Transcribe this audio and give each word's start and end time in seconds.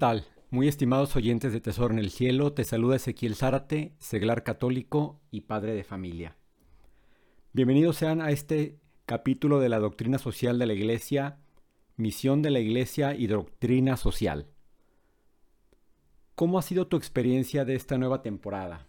¿Qué 0.00 0.06
tal? 0.06 0.24
Muy 0.48 0.66
estimados 0.66 1.14
oyentes 1.14 1.52
de 1.52 1.60
Tesoro 1.60 1.92
en 1.92 1.98
el 1.98 2.08
Cielo, 2.08 2.54
te 2.54 2.64
saluda 2.64 2.96
Ezequiel 2.96 3.34
Zárate, 3.34 3.92
seglar 3.98 4.44
católico 4.44 5.20
y 5.30 5.42
padre 5.42 5.74
de 5.74 5.84
familia. 5.84 6.38
Bienvenidos 7.52 7.98
sean 7.98 8.22
a 8.22 8.30
este 8.30 8.80
capítulo 9.04 9.60
de 9.60 9.68
la 9.68 9.78
doctrina 9.78 10.16
social 10.16 10.58
de 10.58 10.64
la 10.64 10.72
Iglesia, 10.72 11.40
misión 11.96 12.40
de 12.40 12.48
la 12.48 12.60
Iglesia 12.60 13.14
y 13.14 13.26
doctrina 13.26 13.98
social. 13.98 14.46
¿Cómo 16.34 16.58
ha 16.58 16.62
sido 16.62 16.86
tu 16.86 16.96
experiencia 16.96 17.66
de 17.66 17.74
esta 17.74 17.98
nueva 17.98 18.22
temporada? 18.22 18.86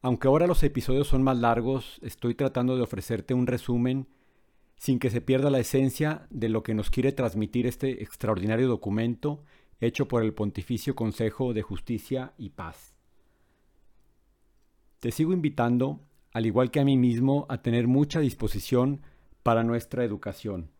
Aunque 0.00 0.26
ahora 0.26 0.46
los 0.46 0.62
episodios 0.62 1.06
son 1.06 1.22
más 1.22 1.36
largos, 1.36 2.00
estoy 2.00 2.34
tratando 2.34 2.76
de 2.76 2.82
ofrecerte 2.82 3.34
un 3.34 3.46
resumen 3.46 4.08
sin 4.78 4.98
que 5.00 5.10
se 5.10 5.20
pierda 5.20 5.50
la 5.50 5.58
esencia 5.58 6.26
de 6.30 6.48
lo 6.48 6.62
que 6.62 6.72
nos 6.72 6.90
quiere 6.90 7.12
transmitir 7.12 7.66
este 7.66 8.02
extraordinario 8.02 8.68
documento 8.68 9.42
hecho 9.80 10.08
por 10.08 10.22
el 10.22 10.34
Pontificio 10.34 10.94
Consejo 10.94 11.52
de 11.52 11.62
Justicia 11.62 12.32
y 12.38 12.50
Paz. 12.50 12.94
Te 15.00 15.10
sigo 15.10 15.32
invitando, 15.32 16.00
al 16.32 16.46
igual 16.46 16.70
que 16.70 16.80
a 16.80 16.84
mí 16.84 16.96
mismo, 16.96 17.46
a 17.48 17.60
tener 17.62 17.86
mucha 17.86 18.20
disposición 18.20 19.02
para 19.42 19.62
nuestra 19.62 20.04
educación. 20.04 20.70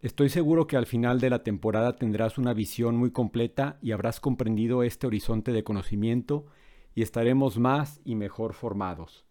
Estoy 0.00 0.28
seguro 0.28 0.68
que 0.68 0.76
al 0.76 0.86
final 0.86 1.20
de 1.20 1.30
la 1.30 1.42
temporada 1.42 1.96
tendrás 1.96 2.38
una 2.38 2.54
visión 2.54 2.96
muy 2.96 3.10
completa 3.10 3.78
y 3.82 3.92
habrás 3.92 4.20
comprendido 4.20 4.84
este 4.84 5.08
horizonte 5.08 5.52
de 5.52 5.64
conocimiento 5.64 6.46
y 6.94 7.02
estaremos 7.02 7.58
más 7.58 8.00
y 8.04 8.14
mejor 8.14 8.54
formados. 8.54 9.27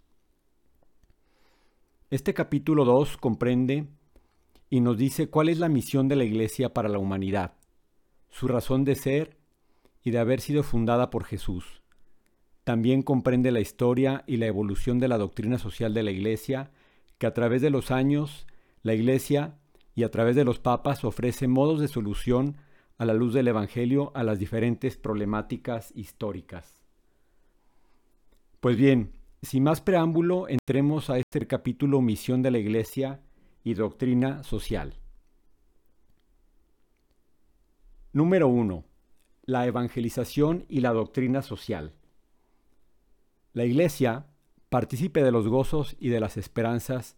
Este 2.10 2.34
capítulo 2.34 2.86
2 2.86 3.18
comprende 3.18 3.86
y 4.70 4.80
nos 4.80 4.98
dice 4.98 5.30
cuál 5.30 5.50
es 5.50 5.60
la 5.60 5.68
misión 5.68 6.08
de 6.08 6.16
la 6.16 6.24
Iglesia 6.24 6.74
para 6.74 6.88
la 6.88 7.00
humanidad, 7.00 7.56
su 8.30 8.48
razón 8.48 8.86
de 8.86 8.96
ser 8.96 9.36
y 10.06 10.12
de 10.12 10.20
haber 10.20 10.40
sido 10.40 10.64
fundada 10.64 11.10
por 11.10 11.26
Jesús. 11.26 11.82
También 12.64 13.02
comprende 13.02 13.52
la 13.52 13.60
historia 13.60 14.24
y 14.26 14.38
la 14.38 14.46
evolución 14.46 15.00
de 15.00 15.10
la 15.10 15.18
doctrina 15.18 15.58
social 15.58 15.94
de 15.94 16.04
la 16.04 16.12
Iglesia, 16.12 16.72
que 17.18 17.28
a 17.28 17.34
través 17.34 17.62
de 17.62 17.72
los 17.72 17.92
años 17.92 18.48
la 18.84 18.94
Iglesia 18.94 19.58
y 19.94 20.04
a 20.04 20.10
través 20.10 20.38
de 20.38 20.46
los 20.46 20.60
papas 20.60 21.04
ofrece 21.04 21.50
modos 21.50 21.82
de 21.82 21.90
solución 21.90 22.56
a 22.98 23.04
la 23.04 23.16
luz 23.16 23.34
del 23.34 23.50
Evangelio 23.50 24.14
a 24.16 24.24
las 24.24 24.40
diferentes 24.40 24.96
problemáticas 24.96 25.92
históricas. 25.94 26.86
Pues 28.62 28.78
bien, 28.78 29.17
sin 29.42 29.64
más 29.64 29.82
preámbulo, 29.82 30.48
entremos 30.50 31.10
a 31.10 31.20
este 31.20 31.46
capítulo 31.46 32.02
Misión 32.02 32.42
de 32.42 32.52
la 32.52 32.58
Iglesia 32.58 33.22
y 33.64 33.76
Doctrina 33.76 34.44
Social. 34.44 34.96
Número 38.14 38.48
1. 38.48 38.84
La 39.44 39.68
evangelización 39.68 40.66
y 40.68 40.80
la 40.80 40.92
doctrina 40.92 41.42
social. 41.42 41.94
La 43.54 43.66
Iglesia 43.66 44.26
participe 44.70 45.24
de 45.24 45.32
los 45.32 45.48
gozos 45.48 45.96
y 46.00 46.10
de 46.10 46.20
las 46.20 46.38
esperanzas, 46.38 47.18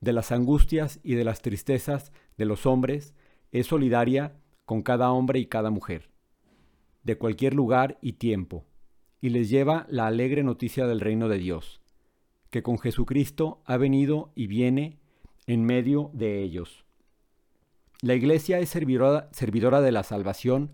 de 0.00 0.12
las 0.12 0.32
angustias 0.32 0.98
y 1.02 1.14
de 1.14 1.24
las 1.24 1.40
tristezas 1.40 2.12
de 2.36 2.46
los 2.46 2.66
hombres, 2.66 3.14
es 3.52 3.68
solidaria 3.68 4.36
con 4.64 4.82
cada 4.82 5.12
hombre 5.12 5.38
y 5.38 5.46
cada 5.46 5.70
mujer, 5.70 6.10
de 7.04 7.16
cualquier 7.16 7.54
lugar 7.54 7.98
y 8.02 8.14
tiempo 8.14 8.64
y 9.20 9.30
les 9.30 9.50
lleva 9.50 9.86
la 9.88 10.06
alegre 10.06 10.42
noticia 10.42 10.86
del 10.86 11.00
reino 11.00 11.28
de 11.28 11.38
Dios, 11.38 11.80
que 12.50 12.62
con 12.62 12.78
Jesucristo 12.78 13.62
ha 13.64 13.76
venido 13.76 14.32
y 14.34 14.46
viene 14.46 14.98
en 15.46 15.64
medio 15.64 16.10
de 16.14 16.42
ellos. 16.42 16.84
La 18.02 18.14
Iglesia 18.14 18.58
es 18.60 18.70
servidora, 18.70 19.28
servidora 19.32 19.80
de 19.80 19.92
la 19.92 20.02
salvación, 20.02 20.72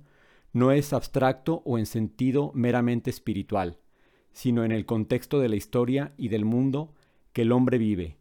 no 0.52 0.70
es 0.70 0.92
abstracto 0.92 1.62
o 1.64 1.78
en 1.78 1.86
sentido 1.86 2.52
meramente 2.54 3.10
espiritual, 3.10 3.78
sino 4.32 4.64
en 4.64 4.72
el 4.72 4.86
contexto 4.86 5.40
de 5.40 5.48
la 5.48 5.56
historia 5.56 6.14
y 6.16 6.28
del 6.28 6.44
mundo 6.44 6.94
que 7.32 7.42
el 7.42 7.52
hombre 7.52 7.78
vive, 7.78 8.18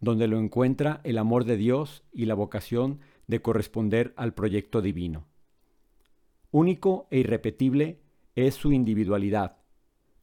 donde 0.00 0.28
lo 0.28 0.38
encuentra 0.38 1.00
el 1.04 1.18
amor 1.18 1.44
de 1.44 1.56
Dios 1.56 2.04
y 2.12 2.26
la 2.26 2.34
vocación 2.34 3.00
de 3.26 3.42
corresponder 3.42 4.14
al 4.16 4.34
proyecto 4.34 4.82
divino. 4.82 5.26
Único 6.50 7.08
e 7.10 7.18
irrepetible 7.18 8.00
es 8.36 8.54
su 8.54 8.72
individualidad, 8.72 9.63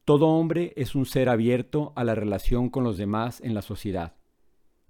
todo 0.04 0.30
hombre 0.30 0.74
es 0.78 0.96
un 0.96 1.06
ser 1.06 1.30
abierto 1.30 1.94
a 1.96 2.04
la 2.04 2.16
relación 2.16 2.70
con 2.70 2.84
los 2.84 2.98
demás 2.98 3.40
en 3.42 3.54
la 3.54 3.62
sociedad. 3.62 4.16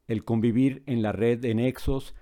El 0.08 0.24
convivir 0.24 0.84
en 0.86 1.02
la 1.02 1.12
red 1.12 1.38
de 1.38 1.54
nexos 1.54 2.16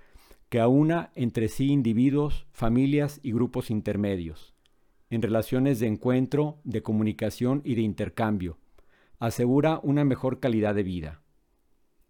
que 0.48 0.58
aúna 0.58 1.12
entre 1.14 1.46
sí 1.46 1.70
individuos, 1.70 2.48
familias 2.50 3.20
y 3.22 3.30
grupos 3.30 3.70
intermedios, 3.70 4.54
en 5.08 5.22
relaciones 5.22 5.78
de 5.78 5.86
encuentro, 5.86 6.60
de 6.64 6.82
comunicación 6.82 7.62
y 7.64 7.76
de 7.76 7.82
intercambio, 7.82 8.58
asegura 9.20 9.78
una 9.84 10.04
mejor 10.04 10.40
calidad 10.40 10.74
de 10.74 10.82
vida. 10.82 11.22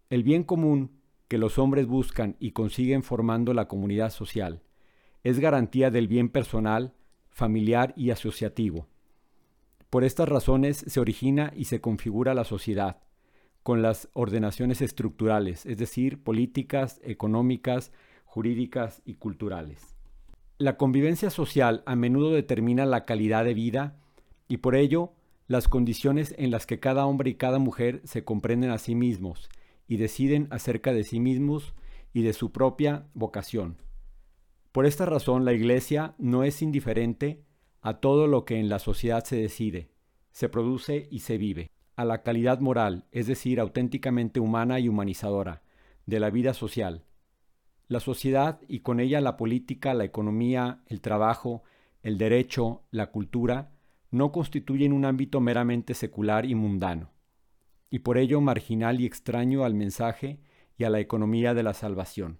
El 0.09 0.23
bien 0.23 0.43
común 0.43 0.99
que 1.27 1.37
los 1.37 1.59
hombres 1.59 1.85
buscan 1.85 2.37
y 2.39 2.51
consiguen 2.51 3.03
formando 3.03 3.53
la 3.53 3.67
comunidad 3.67 4.09
social 4.09 4.63
es 5.23 5.39
garantía 5.39 5.91
del 5.91 6.07
bien 6.07 6.29
personal, 6.29 6.95
familiar 7.29 7.93
y 7.95 8.09
asociativo 8.09 8.90
por 9.91 10.05
estas 10.05 10.29
razones 10.29 10.77
se 10.87 11.01
origina 11.01 11.51
y 11.53 11.65
se 11.65 11.81
configura 11.81 12.33
la 12.33 12.45
sociedad, 12.45 13.01
con 13.61 13.81
las 13.81 14.07
ordenaciones 14.13 14.81
estructurales, 14.81 15.65
es 15.65 15.77
decir, 15.77 16.23
políticas, 16.23 17.01
económicas, 17.03 17.91
jurídicas 18.23 19.01
y 19.03 19.15
culturales. 19.15 19.97
La 20.57 20.77
convivencia 20.77 21.29
social 21.29 21.83
a 21.85 21.97
menudo 21.97 22.31
determina 22.31 22.85
la 22.85 23.03
calidad 23.03 23.43
de 23.43 23.53
vida 23.53 23.99
y 24.47 24.57
por 24.57 24.75
ello 24.75 25.11
las 25.47 25.67
condiciones 25.67 26.33
en 26.37 26.51
las 26.51 26.65
que 26.65 26.79
cada 26.79 27.05
hombre 27.05 27.31
y 27.31 27.35
cada 27.35 27.59
mujer 27.59 28.01
se 28.05 28.23
comprenden 28.23 28.71
a 28.71 28.77
sí 28.77 28.95
mismos 28.95 29.49
y 29.89 29.97
deciden 29.97 30.47
acerca 30.51 30.93
de 30.93 31.03
sí 31.03 31.19
mismos 31.19 31.73
y 32.13 32.21
de 32.21 32.31
su 32.31 32.53
propia 32.53 33.07
vocación. 33.13 33.75
Por 34.71 34.85
esta 34.85 35.05
razón 35.05 35.43
la 35.43 35.51
Iglesia 35.51 36.15
no 36.17 36.45
es 36.45 36.61
indiferente 36.61 37.43
a 37.81 37.95
todo 37.95 38.27
lo 38.27 38.45
que 38.45 38.59
en 38.59 38.69
la 38.69 38.79
sociedad 38.79 39.23
se 39.23 39.35
decide, 39.35 39.89
se 40.31 40.49
produce 40.49 41.07
y 41.11 41.19
se 41.19 41.37
vive, 41.37 41.71
a 41.95 42.05
la 42.05 42.21
calidad 42.23 42.59
moral, 42.59 43.05
es 43.11 43.27
decir, 43.27 43.59
auténticamente 43.59 44.39
humana 44.39 44.79
y 44.79 44.87
humanizadora, 44.87 45.63
de 46.05 46.19
la 46.19 46.29
vida 46.29 46.53
social. 46.53 47.03
La 47.87 47.99
sociedad 47.99 48.61
y 48.67 48.79
con 48.79 48.99
ella 48.99 49.19
la 49.19 49.35
política, 49.35 49.93
la 49.93 50.05
economía, 50.05 50.81
el 50.87 51.01
trabajo, 51.01 51.63
el 52.03 52.17
derecho, 52.17 52.83
la 52.91 53.11
cultura, 53.11 53.71
no 54.11 54.31
constituyen 54.31 54.93
un 54.93 55.05
ámbito 55.05 55.39
meramente 55.39 55.93
secular 55.93 56.45
y 56.45 56.55
mundano, 56.55 57.11
y 57.89 57.99
por 57.99 58.17
ello 58.17 58.41
marginal 58.41 58.99
y 58.99 59.05
extraño 59.05 59.63
al 59.63 59.73
mensaje 59.73 60.39
y 60.77 60.83
a 60.83 60.89
la 60.89 60.99
economía 60.99 61.53
de 61.53 61.63
la 61.63 61.73
salvación. 61.73 62.39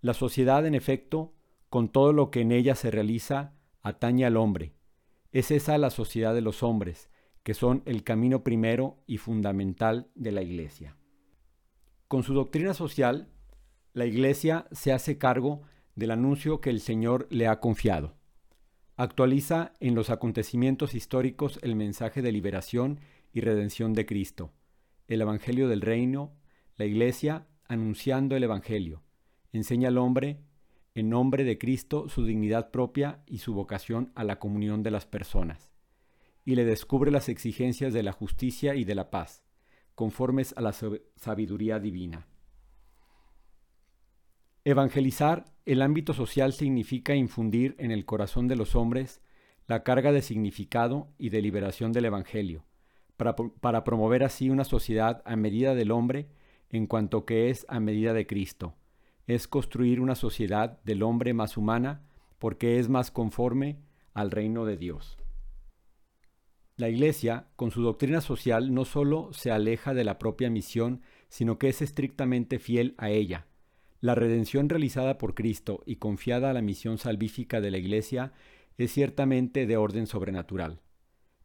La 0.00 0.14
sociedad, 0.14 0.66
en 0.66 0.74
efecto, 0.74 1.32
con 1.70 1.88
todo 1.88 2.12
lo 2.12 2.30
que 2.30 2.40
en 2.40 2.52
ella 2.52 2.74
se 2.74 2.90
realiza, 2.90 3.54
atañe 3.84 4.24
al 4.24 4.36
hombre. 4.36 4.74
Es 5.30 5.52
esa 5.52 5.78
la 5.78 5.90
sociedad 5.90 6.34
de 6.34 6.40
los 6.40 6.64
hombres, 6.64 7.08
que 7.44 7.54
son 7.54 7.82
el 7.84 8.02
camino 8.02 8.42
primero 8.42 9.04
y 9.06 9.18
fundamental 9.18 10.10
de 10.14 10.32
la 10.32 10.42
Iglesia. 10.42 10.96
Con 12.08 12.22
su 12.22 12.34
doctrina 12.34 12.74
social, 12.74 13.28
la 13.92 14.06
Iglesia 14.06 14.66
se 14.72 14.92
hace 14.92 15.18
cargo 15.18 15.62
del 15.94 16.10
anuncio 16.10 16.60
que 16.60 16.70
el 16.70 16.80
Señor 16.80 17.28
le 17.30 17.46
ha 17.46 17.60
confiado. 17.60 18.16
Actualiza 18.96 19.74
en 19.80 19.94
los 19.94 20.08
acontecimientos 20.10 20.94
históricos 20.94 21.58
el 21.62 21.76
mensaje 21.76 22.22
de 22.22 22.32
liberación 22.32 23.00
y 23.32 23.40
redención 23.40 23.92
de 23.92 24.06
Cristo, 24.06 24.52
el 25.08 25.20
Evangelio 25.20 25.68
del 25.68 25.82
Reino, 25.82 26.32
la 26.76 26.86
Iglesia 26.86 27.46
anunciando 27.68 28.36
el 28.36 28.44
Evangelio, 28.44 29.02
enseña 29.52 29.88
al 29.88 29.98
hombre 29.98 30.40
en 30.94 31.10
nombre 31.10 31.42
de 31.42 31.58
Cristo 31.58 32.08
su 32.08 32.24
dignidad 32.24 32.70
propia 32.70 33.20
y 33.26 33.38
su 33.38 33.52
vocación 33.52 34.12
a 34.14 34.22
la 34.22 34.38
comunión 34.38 34.84
de 34.84 34.92
las 34.92 35.06
personas, 35.06 35.72
y 36.44 36.54
le 36.54 36.64
descubre 36.64 37.10
las 37.10 37.28
exigencias 37.28 37.92
de 37.92 38.04
la 38.04 38.12
justicia 38.12 38.76
y 38.76 38.84
de 38.84 38.94
la 38.94 39.10
paz, 39.10 39.42
conformes 39.96 40.54
a 40.56 40.60
la 40.60 40.72
sabiduría 41.16 41.80
divina. 41.80 42.28
Evangelizar 44.64 45.46
el 45.66 45.82
ámbito 45.82 46.14
social 46.14 46.52
significa 46.52 47.14
infundir 47.14 47.74
en 47.78 47.90
el 47.90 48.04
corazón 48.04 48.46
de 48.46 48.56
los 48.56 48.76
hombres 48.76 49.20
la 49.66 49.82
carga 49.82 50.12
de 50.12 50.22
significado 50.22 51.08
y 51.18 51.30
de 51.30 51.42
liberación 51.42 51.92
del 51.92 52.04
Evangelio, 52.04 52.64
para, 53.16 53.34
para 53.34 53.82
promover 53.82 54.22
así 54.22 54.48
una 54.48 54.64
sociedad 54.64 55.22
a 55.24 55.34
medida 55.34 55.74
del 55.74 55.90
hombre 55.90 56.28
en 56.70 56.86
cuanto 56.86 57.24
que 57.24 57.50
es 57.50 57.66
a 57.68 57.80
medida 57.80 58.12
de 58.12 58.26
Cristo 58.26 58.76
es 59.26 59.48
construir 59.48 60.00
una 60.00 60.14
sociedad 60.14 60.82
del 60.84 61.02
hombre 61.02 61.34
más 61.34 61.56
humana 61.56 62.02
porque 62.38 62.78
es 62.78 62.88
más 62.88 63.10
conforme 63.10 63.78
al 64.12 64.30
reino 64.30 64.64
de 64.64 64.76
Dios. 64.76 65.18
La 66.76 66.88
Iglesia, 66.88 67.46
con 67.54 67.70
su 67.70 67.82
doctrina 67.82 68.20
social, 68.20 68.74
no 68.74 68.84
solo 68.84 69.32
se 69.32 69.52
aleja 69.52 69.94
de 69.94 70.04
la 70.04 70.18
propia 70.18 70.50
misión, 70.50 71.02
sino 71.28 71.56
que 71.56 71.68
es 71.68 71.82
estrictamente 71.82 72.58
fiel 72.58 72.94
a 72.98 73.10
ella. 73.10 73.46
La 74.00 74.14
redención 74.14 74.68
realizada 74.68 75.16
por 75.16 75.34
Cristo 75.34 75.82
y 75.86 75.96
confiada 75.96 76.50
a 76.50 76.52
la 76.52 76.62
misión 76.62 76.98
salvífica 76.98 77.60
de 77.60 77.70
la 77.70 77.78
Iglesia 77.78 78.32
es 78.76 78.92
ciertamente 78.92 79.66
de 79.66 79.76
orden 79.76 80.06
sobrenatural. 80.06 80.80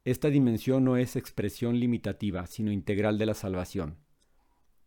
Esta 0.03 0.29
dimensión 0.29 0.83
no 0.83 0.97
es 0.97 1.15
expresión 1.15 1.79
limitativa, 1.79 2.47
sino 2.47 2.71
integral 2.71 3.17
de 3.19 3.27
la 3.27 3.35
salvación. 3.35 3.97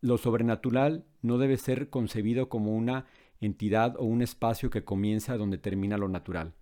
Lo 0.03 0.17
sobrenatural 0.17 1.05
no 1.21 1.37
debe 1.37 1.55
ser 1.55 1.89
concebido 1.89 2.49
como 2.49 2.75
una 2.75 3.05
entidad 3.39 3.95
o 3.97 4.03
un 4.03 4.21
espacio 4.21 4.69
que 4.69 4.83
comienza 4.83 5.37
donde 5.37 5.57
termina 5.57 5.97
lo 5.97 6.09
natural, 6.09 6.55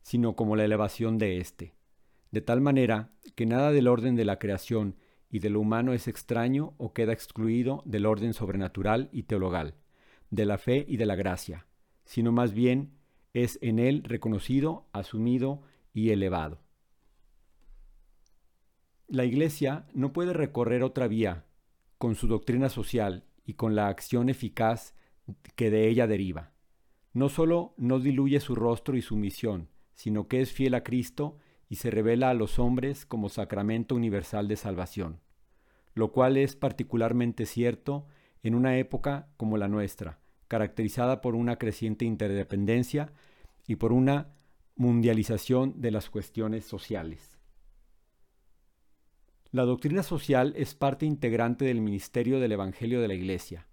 sino 0.00 0.34
como 0.34 0.56
la 0.56 0.64
elevación 0.64 1.18
de 1.18 1.36
éste, 1.36 1.74
de 2.30 2.40
tal 2.40 2.62
manera 2.62 3.10
que 3.34 3.44
nada 3.44 3.70
del 3.70 3.86
orden 3.86 4.16
de 4.16 4.24
la 4.24 4.38
creación 4.38 4.96
y 5.28 5.40
de 5.40 5.50
lo 5.50 5.60
humano 5.60 5.92
es 5.92 6.08
extraño 6.08 6.72
o 6.78 6.94
queda 6.94 7.12
excluido 7.12 7.82
del 7.84 8.06
orden 8.06 8.32
sobrenatural 8.32 9.10
y 9.12 9.24
teologal 9.24 9.74
de 10.30 10.46
la 10.46 10.56
fe 10.56 10.86
y 10.88 10.96
de 10.96 11.04
la 11.04 11.16
gracia, 11.16 11.66
sino 12.06 12.32
más 12.32 12.54
bien 12.54 12.94
es 13.34 13.58
en 13.60 13.78
él 13.78 14.04
reconocido, 14.04 14.88
asumido 14.94 15.60
y 15.92 16.12
elevado. 16.12 16.62
La 19.06 19.26
Iglesia 19.26 19.86
no 19.92 20.14
puede 20.14 20.32
recorrer 20.32 20.82
otra 20.82 21.08
vía 21.08 21.44
con 21.98 22.14
su 22.14 22.26
doctrina 22.26 22.68
social 22.68 23.24
y 23.44 23.54
con 23.54 23.74
la 23.74 23.88
acción 23.88 24.28
eficaz 24.28 24.94
que 25.54 25.70
de 25.70 25.88
ella 25.88 26.06
deriva. 26.06 26.52
No 27.12 27.28
solo 27.28 27.74
no 27.76 27.98
diluye 27.98 28.40
su 28.40 28.54
rostro 28.54 28.96
y 28.96 29.02
su 29.02 29.16
misión, 29.16 29.68
sino 29.94 30.28
que 30.28 30.40
es 30.40 30.52
fiel 30.52 30.74
a 30.74 30.82
Cristo 30.82 31.38
y 31.68 31.76
se 31.76 31.90
revela 31.90 32.30
a 32.30 32.34
los 32.34 32.58
hombres 32.58 33.06
como 33.06 33.28
sacramento 33.28 33.94
universal 33.94 34.48
de 34.48 34.56
salvación, 34.56 35.20
lo 35.94 36.12
cual 36.12 36.36
es 36.36 36.56
particularmente 36.56 37.46
cierto 37.46 38.06
en 38.42 38.54
una 38.54 38.76
época 38.78 39.28
como 39.36 39.56
la 39.56 39.68
nuestra, 39.68 40.20
caracterizada 40.48 41.20
por 41.20 41.34
una 41.34 41.56
creciente 41.56 42.04
interdependencia 42.04 43.12
y 43.66 43.76
por 43.76 43.92
una 43.92 44.28
mundialización 44.76 45.80
de 45.80 45.90
las 45.90 46.10
cuestiones 46.10 46.64
sociales. 46.64 47.35
La 49.56 49.64
doctrina 49.64 50.02
social 50.02 50.52
es 50.54 50.74
parte 50.74 51.06
integrante 51.06 51.64
del 51.64 51.80
ministerio 51.80 52.40
del 52.40 52.52
Evangelio 52.52 53.00
de 53.00 53.08
la 53.08 53.14
Iglesia. 53.14 53.66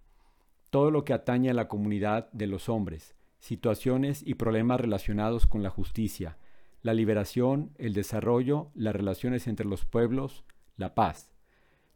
Todo 0.70 0.90
lo 0.90 1.04
que 1.04 1.12
atañe 1.12 1.50
a 1.50 1.52
la 1.52 1.68
comunidad 1.68 2.32
de 2.32 2.46
los 2.46 2.70
hombres, 2.70 3.14
situaciones 3.38 4.22
y 4.26 4.36
problemas 4.36 4.80
relacionados 4.80 5.46
con 5.46 5.62
la 5.62 5.68
justicia, 5.68 6.38
la 6.80 6.94
liberación, 6.94 7.74
el 7.76 7.92
desarrollo, 7.92 8.70
las 8.74 8.96
relaciones 8.96 9.46
entre 9.46 9.66
los 9.66 9.84
pueblos, 9.84 10.46
la 10.78 10.94
paz, 10.94 11.34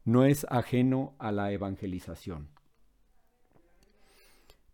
no 0.04 0.26
es 0.26 0.44
ajeno 0.50 1.14
a 1.18 1.32
la 1.32 1.50
evangelización. 1.50 2.50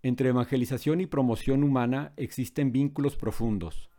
Entre 0.02 0.31
evangelización 0.31 1.00
y 1.00 1.06
promoción 1.06 1.62
humana 1.62 2.14
existen 2.16 2.72
vínculos 2.72 3.14
profundos, 3.14 3.90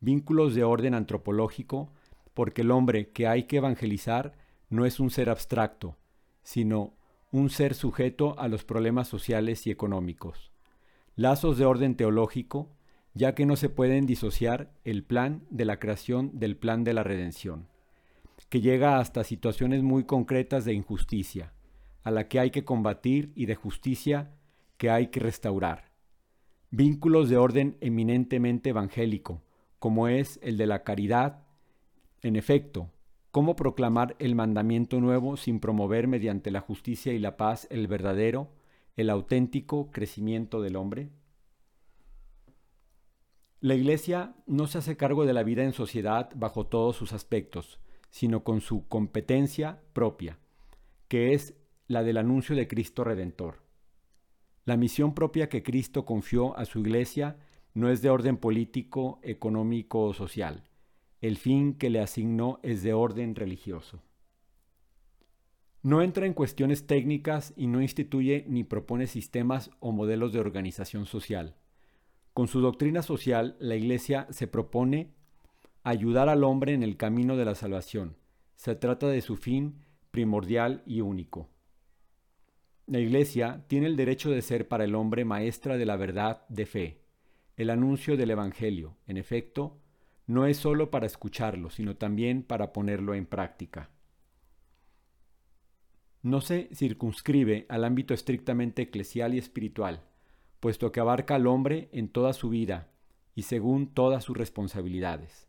vínculos 0.00 0.54
de 0.54 0.64
orden 0.64 0.94
antropológico, 0.94 1.92
porque 2.32 2.62
el 2.62 2.70
hombre 2.70 3.10
que 3.10 3.26
hay 3.26 3.42
que 3.42 3.58
evangelizar 3.58 4.40
no 4.72 4.86
es 4.86 5.00
un 5.00 5.10
ser 5.10 5.28
abstracto, 5.28 5.98
sino 6.42 6.94
un 7.30 7.50
ser 7.50 7.74
sujeto 7.74 8.38
a 8.38 8.48
los 8.48 8.64
problemas 8.64 9.06
sociales 9.06 9.66
y 9.66 9.70
económicos. 9.70 10.50
Lazos 11.14 11.58
de 11.58 11.66
orden 11.66 11.94
teológico, 11.94 12.70
ya 13.12 13.34
que 13.34 13.44
no 13.44 13.56
se 13.56 13.68
pueden 13.68 14.06
disociar 14.06 14.72
el 14.84 15.04
plan 15.04 15.44
de 15.50 15.66
la 15.66 15.78
creación 15.78 16.38
del 16.38 16.56
plan 16.56 16.84
de 16.84 16.94
la 16.94 17.02
redención, 17.02 17.68
que 18.48 18.62
llega 18.62 18.98
hasta 18.98 19.24
situaciones 19.24 19.82
muy 19.82 20.04
concretas 20.04 20.64
de 20.64 20.72
injusticia, 20.72 21.52
a 22.02 22.10
la 22.10 22.28
que 22.28 22.40
hay 22.40 22.50
que 22.50 22.64
combatir 22.64 23.30
y 23.34 23.44
de 23.44 23.54
justicia 23.54 24.32
que 24.78 24.88
hay 24.88 25.08
que 25.08 25.20
restaurar. 25.20 25.90
Vínculos 26.70 27.28
de 27.28 27.36
orden 27.36 27.76
eminentemente 27.82 28.70
evangélico, 28.70 29.42
como 29.78 30.08
es 30.08 30.40
el 30.42 30.56
de 30.56 30.66
la 30.66 30.82
caridad. 30.82 31.42
En 32.22 32.36
efecto, 32.36 32.90
¿cómo 33.32 33.56
proclamar 33.56 34.14
el 34.18 34.34
mandamiento 34.34 35.00
nuevo 35.00 35.38
sin 35.38 35.58
promover 35.58 36.06
mediante 36.06 36.50
la 36.50 36.60
justicia 36.60 37.14
y 37.14 37.18
la 37.18 37.38
paz 37.38 37.66
el 37.70 37.88
verdadero, 37.88 38.50
el 38.94 39.08
auténtico 39.08 39.90
crecimiento 39.90 40.60
del 40.60 40.76
hombre? 40.76 41.10
La 43.60 43.74
Iglesia 43.74 44.34
no 44.46 44.66
se 44.66 44.78
hace 44.78 44.96
cargo 44.96 45.24
de 45.24 45.32
la 45.32 45.44
vida 45.44 45.64
en 45.64 45.72
sociedad 45.72 46.30
bajo 46.36 46.66
todos 46.66 46.94
sus 46.96 47.14
aspectos, 47.14 47.80
sino 48.10 48.44
con 48.44 48.60
su 48.60 48.86
competencia 48.86 49.80
propia, 49.94 50.38
que 51.08 51.32
es 51.32 51.54
la 51.86 52.02
del 52.02 52.18
anuncio 52.18 52.54
de 52.54 52.68
Cristo 52.68 53.02
Redentor. 53.02 53.62
La 54.66 54.76
misión 54.76 55.14
propia 55.14 55.48
que 55.48 55.62
Cristo 55.62 56.04
confió 56.04 56.56
a 56.58 56.66
su 56.66 56.80
iglesia 56.80 57.38
no 57.72 57.88
es 57.88 58.02
de 58.02 58.10
orden 58.10 58.36
político, 58.36 59.20
económico 59.22 60.02
o 60.02 60.12
social. 60.12 60.64
El 61.22 61.38
fin 61.38 61.74
que 61.74 61.88
le 61.88 62.00
asignó 62.00 62.58
es 62.64 62.82
de 62.82 62.92
orden 62.92 63.36
religioso. 63.36 64.02
No 65.80 66.02
entra 66.02 66.26
en 66.26 66.34
cuestiones 66.34 66.88
técnicas 66.88 67.54
y 67.56 67.68
no 67.68 67.80
instituye 67.80 68.44
ni 68.48 68.64
propone 68.64 69.06
sistemas 69.06 69.70
o 69.78 69.92
modelos 69.92 70.32
de 70.32 70.40
organización 70.40 71.06
social. 71.06 71.54
Con 72.34 72.48
su 72.48 72.60
doctrina 72.60 73.02
social, 73.02 73.56
la 73.60 73.76
Iglesia 73.76 74.26
se 74.30 74.48
propone 74.48 75.14
ayudar 75.84 76.28
al 76.28 76.42
hombre 76.42 76.74
en 76.74 76.82
el 76.82 76.96
camino 76.96 77.36
de 77.36 77.44
la 77.44 77.54
salvación. 77.54 78.16
Se 78.56 78.74
trata 78.74 79.06
de 79.06 79.20
su 79.20 79.36
fin 79.36 79.76
primordial 80.10 80.82
y 80.86 81.02
único. 81.02 81.50
La 82.86 82.98
Iglesia 82.98 83.64
tiene 83.68 83.86
el 83.86 83.96
derecho 83.96 84.30
de 84.30 84.42
ser 84.42 84.66
para 84.66 84.84
el 84.84 84.96
hombre 84.96 85.24
maestra 85.24 85.76
de 85.76 85.86
la 85.86 85.96
verdad 85.96 86.44
de 86.48 86.66
fe. 86.66 87.04
El 87.56 87.70
anuncio 87.70 88.16
del 88.16 88.32
Evangelio, 88.32 88.96
en 89.06 89.18
efecto, 89.18 89.81
no 90.26 90.46
es 90.46 90.56
sólo 90.58 90.90
para 90.90 91.06
escucharlo, 91.06 91.70
sino 91.70 91.96
también 91.96 92.42
para 92.42 92.72
ponerlo 92.72 93.14
en 93.14 93.26
práctica. 93.26 93.90
No 96.22 96.40
se 96.40 96.68
circunscribe 96.74 97.66
al 97.68 97.84
ámbito 97.84 98.14
estrictamente 98.14 98.82
eclesial 98.82 99.34
y 99.34 99.38
espiritual, 99.38 100.02
puesto 100.60 100.92
que 100.92 101.00
abarca 101.00 101.34
al 101.34 101.48
hombre 101.48 101.88
en 101.92 102.08
toda 102.08 102.32
su 102.32 102.48
vida 102.48 102.92
y 103.34 103.42
según 103.42 103.88
todas 103.88 104.22
sus 104.22 104.36
responsabilidades. 104.36 105.48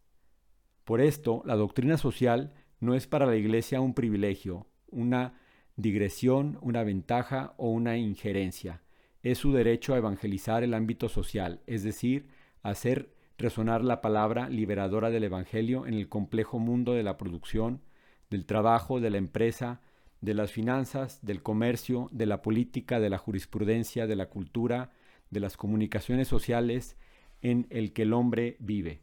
Por 0.84 1.00
esto, 1.00 1.44
la 1.46 1.56
doctrina 1.56 1.98
social 1.98 2.54
no 2.80 2.96
es 2.96 3.08
para 3.08 3.26
la 3.26 3.36
Iglesia 3.36 3.82
un 3.82 3.94
privilegio, 3.94 4.68
una 4.90 5.40
digresión, 5.76 6.58
una 6.62 6.84
ventaja 6.84 7.54
o 7.58 7.70
una 7.70 7.98
injerencia. 7.98 8.82
Es 9.22 9.38
su 9.38 9.54
derecho 9.54 9.94
a 9.94 9.98
evangelizar 9.98 10.64
el 10.64 10.74
ámbito 10.74 11.08
social, 11.08 11.62
es 11.68 11.84
decir, 11.84 12.28
hacer 12.62 13.14
resonar 13.38 13.84
la 13.84 14.02
palabra 14.02 14.50
liberadora 14.50 15.10
del 15.10 15.24
Evangelio 15.24 15.86
en 15.86 15.94
el 15.94 16.10
complejo 16.10 16.60
mundo 16.60 16.94
de 16.94 17.04
la 17.04 17.18
producción, 17.18 17.82
del 18.30 18.46
trabajo, 18.46 19.00
de 19.00 19.10
la 19.10 19.18
empresa, 19.18 19.82
de 20.22 20.34
las 20.34 20.52
finanzas, 20.52 21.20
del 21.22 21.44
comercio, 21.44 22.10
de 22.12 22.26
la 22.26 22.42
política, 22.42 23.00
de 23.00 23.10
la 23.10 23.18
jurisprudencia, 23.18 24.08
de 24.08 24.16
la 24.16 24.28
cultura, 24.28 24.92
de 25.30 25.40
las 25.40 25.58
comunicaciones 25.58 26.28
sociales 26.28 26.96
en 27.42 27.68
el 27.70 27.92
que 27.92 28.04
el 28.04 28.14
hombre 28.14 28.56
vive. 28.60 29.02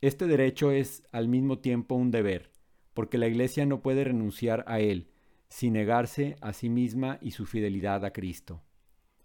Este 0.00 0.26
derecho 0.26 0.70
es 0.70 1.02
al 1.10 1.26
mismo 1.26 1.58
tiempo 1.58 1.96
un 1.96 2.10
deber, 2.10 2.52
porque 2.94 3.18
la 3.18 3.26
Iglesia 3.26 3.66
no 3.66 3.82
puede 3.82 4.04
renunciar 4.04 4.62
a 4.68 4.78
él, 4.78 5.08
sin 5.48 5.72
negarse 5.72 6.36
a 6.40 6.52
sí 6.52 6.68
misma 6.68 7.18
y 7.20 7.32
su 7.32 7.46
fidelidad 7.46 8.04
a 8.04 8.12
Cristo. 8.12 8.62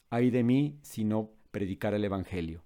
Ay 0.10 0.32
de 0.32 0.44
mí 0.44 0.80
si 0.82 1.04
no 1.04 1.32
predicar 1.52 1.94
el 1.94 2.06
Evangelio. 2.06 2.64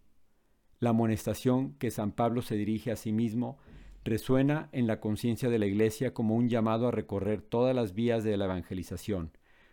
La 0.85 0.91
amonestación 0.91 1.73
que 1.79 1.89
San 1.89 2.11
Pablo 2.11 2.43
se 2.43 2.55
dirige 2.55 2.91
a 2.91 2.95
sí 2.95 3.11
mismo 3.11 3.57
resuena 4.03 4.69
en 4.71 4.85
la 4.85 4.99
conciencia 4.99 5.49
de 5.49 5.57
la 5.57 5.65
Iglesia 5.65 6.13
como 6.13 6.35
un 6.35 6.47
llamado 6.47 6.87
a 6.87 6.91
recorrer 6.91 7.41
todas 7.41 7.75
las 7.75 7.95
vías 7.95 8.23
de 8.23 8.37
la 8.37 8.45
evangelización, 8.45 9.31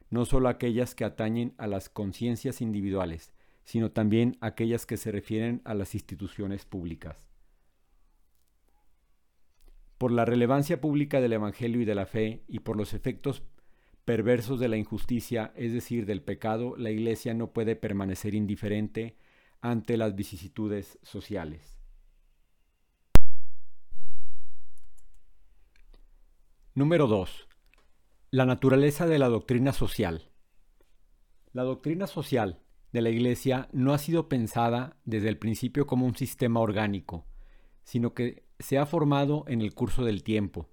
no 0.09 0.25
solo 0.25 0.49
aquellas 0.49 0.95
que 0.95 1.05
atañen 1.05 1.53
a 1.59 1.67
las 1.67 1.91
conciencias 1.91 2.63
individuales, 2.63 3.35
sino 3.63 3.91
también 3.91 4.39
aquellas 4.41 4.87
que 4.87 4.97
se 4.97 5.13
refieren 5.13 5.61
a 5.67 5.75
las 5.75 5.95
instituciones 5.95 6.65
públicas. 6.65 7.29
Por 9.99 10.13
la 10.13 10.25
relevancia 10.25 10.81
pública 10.81 11.21
del 11.21 11.35
Evangelio 11.35 11.83
y 11.83 11.85
de 11.85 11.95
la 11.95 12.07
fe 12.07 12.43
y 12.49 12.61
por 12.61 12.79
los 12.79 12.95
efectos 12.95 13.43
perversos 14.07 14.59
de 14.59 14.69
la 14.69 14.79
injusticia, 14.79 15.53
es 15.57 15.75
decir, 15.75 16.07
del 16.07 16.23
pecado, 16.23 16.75
la 16.79 16.91
Iglesia 16.91 17.35
no 17.35 17.53
puede 17.53 17.77
permanecer 17.77 18.35
indiferente 18.35 19.15
ante 19.63 19.97
las 19.97 20.15
vicisitudes 20.15 20.99
sociales. 21.03 21.79
Número 26.75 27.07
2. 27.07 27.49
La 28.33 28.45
naturaleza 28.45 29.07
de 29.07 29.19
la 29.19 29.29
doctrina 29.29 29.73
social. 29.73 30.31
La 31.53 31.63
doctrina 31.63 32.07
social 32.07 32.61
de 32.93 33.03
la 33.03 33.11
Iglesia 33.11 33.69
no 33.73 33.95
ha 33.95 33.99
sido 33.99 34.29
pensada 34.29 34.97
desde 35.05 35.29
el 35.29 35.39
principio 35.39 35.87
como 35.87 36.07
un 36.07 36.17
sistema 36.17 36.61
orgánico, 36.61 37.27
sino 37.85 38.15
que 38.15 38.47
se 38.59 38.79
ha 38.79 38.87
formado 38.87 39.45
en 39.47 39.61
el 39.61 39.75
curso 39.75 40.05
del 40.05 40.25
tiempo, 40.25 40.71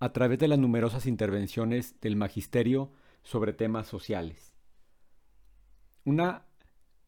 a 0.00 0.12
través 0.12 0.38
de 0.38 0.48
las 0.48 0.58
numerosas 0.58 1.06
intervenciones 1.06 2.00
del 2.00 2.16
magisterio 2.16 2.92
sobre 3.22 3.52
temas 3.52 3.86
sociales. 3.86 4.54
Una 6.04 6.47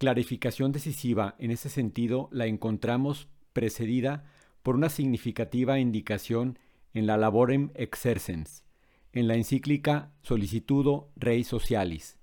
clarificación 0.01 0.73
decisiva 0.73 1.35
en 1.39 1.51
ese 1.51 1.69
sentido 1.69 2.31
la 2.33 2.47
encontramos 2.47 3.29
precedida 3.53 4.25
por 4.63 4.75
una 4.75 4.89
significativa 4.89 5.79
indicación 5.79 6.59
en 6.95 7.07
la 7.07 7.19
Laborem 7.19 7.71
Exercens, 7.75 8.65
en 9.13 9.29
la 9.29 9.35
encíclica 9.35 10.15
Solicitudo 10.23 11.11
Rei 11.17 11.45
Socialis. 11.45 12.19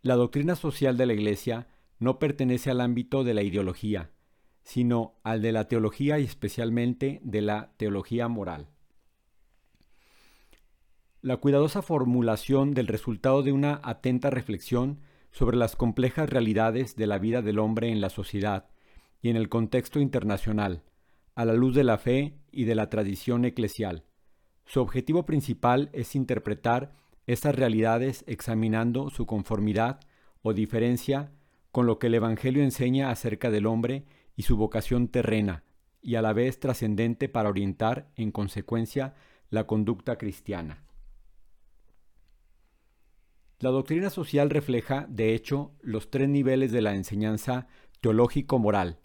La 0.00 0.14
doctrina 0.14 0.56
social 0.56 0.96
de 0.96 1.04
la 1.04 1.12
Iglesia 1.12 1.68
no 1.98 2.18
pertenece 2.18 2.70
al 2.70 2.80
ámbito 2.80 3.24
de 3.24 3.34
la 3.34 3.42
ideología, 3.42 4.10
sino 4.62 5.16
al 5.22 5.42
de 5.42 5.52
la 5.52 5.68
teología 5.68 6.18
y 6.18 6.24
especialmente 6.24 7.20
de 7.22 7.42
la 7.42 7.74
teología 7.76 8.28
moral. 8.28 8.68
La 11.20 11.36
cuidadosa 11.36 11.82
formulación 11.82 12.72
del 12.72 12.86
resultado 12.86 13.42
de 13.42 13.52
una 13.52 13.82
atenta 13.84 14.30
reflexión 14.30 15.00
sobre 15.38 15.56
las 15.56 15.76
complejas 15.76 16.28
realidades 16.28 16.96
de 16.96 17.06
la 17.06 17.20
vida 17.20 17.42
del 17.42 17.60
hombre 17.60 17.90
en 17.90 18.00
la 18.00 18.10
sociedad 18.10 18.66
y 19.22 19.28
en 19.28 19.36
el 19.36 19.48
contexto 19.48 20.00
internacional, 20.00 20.82
a 21.36 21.44
la 21.44 21.52
luz 21.52 21.76
de 21.76 21.84
la 21.84 21.96
fe 21.96 22.40
y 22.50 22.64
de 22.64 22.74
la 22.74 22.90
tradición 22.90 23.44
eclesial. 23.44 24.02
Su 24.66 24.80
objetivo 24.80 25.26
principal 25.26 25.90
es 25.92 26.16
interpretar 26.16 26.90
estas 27.28 27.54
realidades 27.54 28.24
examinando 28.26 29.10
su 29.10 29.26
conformidad 29.26 30.00
o 30.42 30.54
diferencia 30.54 31.30
con 31.70 31.86
lo 31.86 32.00
que 32.00 32.08
el 32.08 32.16
Evangelio 32.16 32.64
enseña 32.64 33.12
acerca 33.12 33.48
del 33.52 33.66
hombre 33.66 34.06
y 34.34 34.42
su 34.42 34.56
vocación 34.56 35.06
terrena, 35.06 35.62
y 36.02 36.16
a 36.16 36.22
la 36.22 36.32
vez 36.32 36.58
trascendente 36.58 37.28
para 37.28 37.48
orientar, 37.48 38.10
en 38.16 38.32
consecuencia, 38.32 39.14
la 39.50 39.68
conducta 39.68 40.18
cristiana. 40.18 40.87
La 43.60 43.70
doctrina 43.70 44.08
social 44.08 44.50
refleja, 44.50 45.06
de 45.08 45.34
hecho, 45.34 45.72
los 45.82 46.10
tres 46.10 46.28
niveles 46.28 46.70
de 46.70 46.80
la 46.80 46.94
enseñanza 46.94 47.66
teológico-moral, 48.00 49.00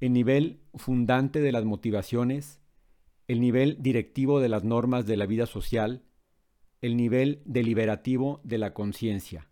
el 0.00 0.14
nivel 0.14 0.62
fundante 0.74 1.40
de 1.42 1.52
las 1.52 1.66
motivaciones, 1.66 2.62
el 3.28 3.38
nivel 3.38 3.76
directivo 3.80 4.40
de 4.40 4.48
las 4.48 4.64
normas 4.64 5.04
de 5.04 5.18
la 5.18 5.26
vida 5.26 5.44
social, 5.44 6.06
el 6.80 6.96
nivel 6.96 7.42
deliberativo 7.44 8.40
de 8.44 8.56
la 8.56 8.72
conciencia, 8.72 9.50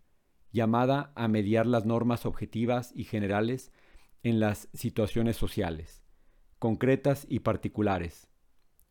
llamada 0.51 1.11
a 1.15 1.27
mediar 1.27 1.67
las 1.67 1.85
normas 1.85 2.25
objetivas 2.25 2.91
y 2.95 3.03
generales 3.03 3.71
en 4.23 4.39
las 4.39 4.69
situaciones 4.73 5.37
sociales, 5.37 6.01
concretas 6.57 7.27
y 7.29 7.41
particulares. 7.41 8.27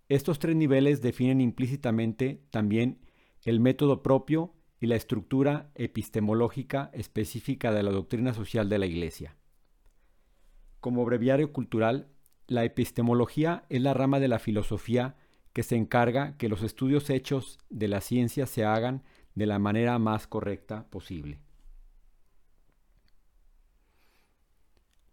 Estos 0.09 0.39
tres 0.39 0.55
niveles 0.55 1.03
definen 1.03 1.41
implícitamente 1.41 2.47
también 2.51 3.01
el 3.43 3.59
método 3.59 4.05
propio 4.05 4.55
y 4.81 4.87
la 4.87 4.97
estructura 4.97 5.71
epistemológica 5.75 6.91
específica 6.95 7.73
de 7.73 7.83
la 7.83 7.91
doctrina 7.91 8.33
social 8.33 8.69
de 8.69 8.79
la 8.79 8.87
Iglesia. 8.87 9.37
Como 10.81 11.05
breviario 11.05 11.53
cultural, 11.53 12.09
la 12.47 12.65
epistemología 12.65 13.65
es 13.69 13.83
la 13.83 13.93
rama 13.93 14.19
de 14.19 14.29
la 14.29 14.39
filosofía 14.39 15.17
que 15.53 15.63
se 15.63 15.77
encarga 15.77 16.37
que 16.39 16.49
los 16.49 16.63
estudios 16.63 17.11
hechos 17.11 17.59
de 17.69 17.89
la 17.89 18.01
ciencia 18.01 18.47
se 18.47 18.65
hagan 18.65 19.03
de 19.35 19.47
la 19.47 19.59
manera 19.59 19.99
más 19.99 20.27
correcta 20.27 20.89
posible. 20.89 21.41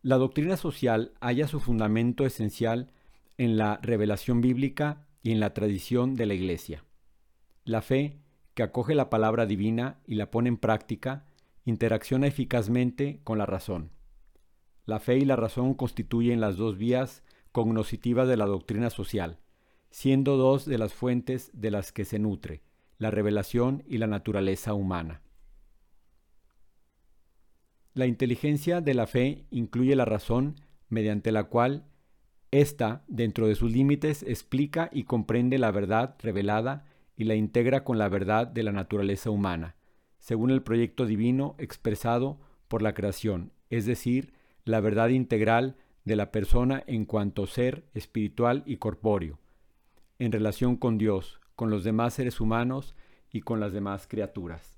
La 0.02 0.16
doctrina 0.18 0.56
social 0.56 1.14
halla 1.20 1.48
su 1.48 1.60
fundamento 1.60 2.26
esencial 2.26 2.94
en 3.38 3.58
la 3.58 3.78
revelación 3.82 4.40
bíblica 4.40 5.06
y 5.22 5.32
en 5.32 5.42
la 5.42 5.54
tradición 5.54 6.16
de 6.16 6.26
la 6.26 6.34
Iglesia. 6.34 6.86
La 7.66 7.82
fe, 7.82 8.22
que 8.58 8.64
acoge 8.64 8.96
la 8.96 9.12
palabra 9.12 9.46
divina 9.46 10.00
y 10.08 10.16
la 10.16 10.32
pone 10.32 10.50
en 10.50 10.58
práctica, 10.58 11.28
interacciona 11.64 12.26
eficazmente 12.26 13.22
con 13.24 13.38
la 13.38 13.46
razón. 13.46 13.92
La 14.88 15.00
fe 15.00 15.20
y 15.20 15.26
la 15.26 15.36
razón 15.36 15.76
constituyen 15.76 16.42
las 16.42 16.58
dos 16.58 16.76
vías 16.76 17.22
cognoscitivas 17.52 18.28
de 18.28 18.36
la 18.36 18.48
doctrina 18.48 18.90
social, 18.90 19.38
siendo 19.92 20.38
dos 20.38 20.66
de 20.66 20.80
las 20.80 20.96
fuentes 20.96 21.52
de 21.54 21.70
las 21.70 21.92
que 21.92 22.04
se 22.04 22.18
nutre, 22.18 22.64
la 22.98 23.12
revelación 23.12 23.84
y 23.88 24.00
la 24.00 24.08
naturaleza 24.08 24.74
humana. 24.74 25.22
La 27.94 28.08
inteligencia 28.08 28.82
de 28.82 28.96
la 28.96 29.06
fe 29.06 29.46
incluye 29.52 29.96
la 29.96 30.06
razón 30.06 30.56
mediante 30.90 31.32
la 31.32 31.44
cual 31.44 31.86
ésta, 32.50 33.04
dentro 33.08 33.46
de 33.46 33.54
sus 33.54 33.72
límites, 33.72 34.24
explica 34.24 34.90
y 34.92 35.04
comprende 35.04 35.60
la 35.60 35.70
verdad 35.70 36.16
revelada 36.18 36.86
y 37.18 37.26
la 37.26 37.36
integra 37.36 37.84
con 37.84 37.98
la 37.98 38.08
verdad 38.08 38.48
de 38.48 38.64
la 38.64 38.72
naturaleza 38.72 39.30
humana, 39.32 39.76
según 40.20 40.52
el 40.52 40.62
proyecto 40.62 41.06
divino 41.06 41.56
expresado 41.58 42.40
por 42.68 42.82
la 42.82 42.94
creación, 42.94 43.52
es 43.70 43.86
decir, 43.86 44.34
la 44.64 44.80
verdad 44.80 45.10
integral 45.10 45.76
de 46.06 46.16
la 46.16 46.32
persona 46.32 46.84
en 46.88 47.06
cuanto 47.06 47.48
ser 47.48 47.86
espiritual 47.94 48.64
y 48.66 48.78
corpóreo, 48.78 49.40
en 50.20 50.32
relación 50.32 50.78
con 50.78 50.98
Dios, 50.98 51.42
con 51.56 51.70
los 51.70 51.84
demás 51.84 52.14
seres 52.14 52.40
humanos 52.40 52.96
y 53.32 53.42
con 53.42 53.60
las 53.60 53.74
demás 53.74 54.08
criaturas. 54.08 54.78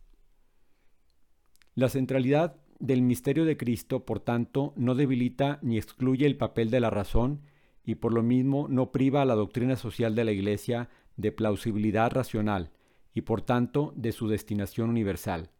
La 1.75 1.89
centralidad 1.89 2.55
del 2.79 3.01
misterio 3.01 3.45
de 3.45 3.57
Cristo, 3.57 4.05
por 4.05 4.21
tanto, 4.21 4.73
no 4.75 4.95
debilita 4.95 5.59
ni 5.61 5.77
excluye 5.77 6.25
el 6.25 6.37
papel 6.37 6.71
de 6.71 6.79
la 6.79 6.89
razón 6.89 7.41
y 7.83 7.95
por 7.95 8.13
lo 8.13 8.23
mismo 8.23 8.67
no 8.69 8.91
priva 8.91 9.21
a 9.21 9.25
la 9.25 9.35
doctrina 9.35 9.75
social 9.75 10.15
de 10.15 10.23
la 10.23 10.31
Iglesia 10.31 10.89
de 11.19 11.31
plausibilidad 11.33 12.11
racional 12.11 12.71
y 13.13 13.21
por 13.21 13.41
tanto 13.41 13.93
de 13.95 14.13
su 14.13 14.29
destinación 14.29 14.89
universal, 14.89 15.51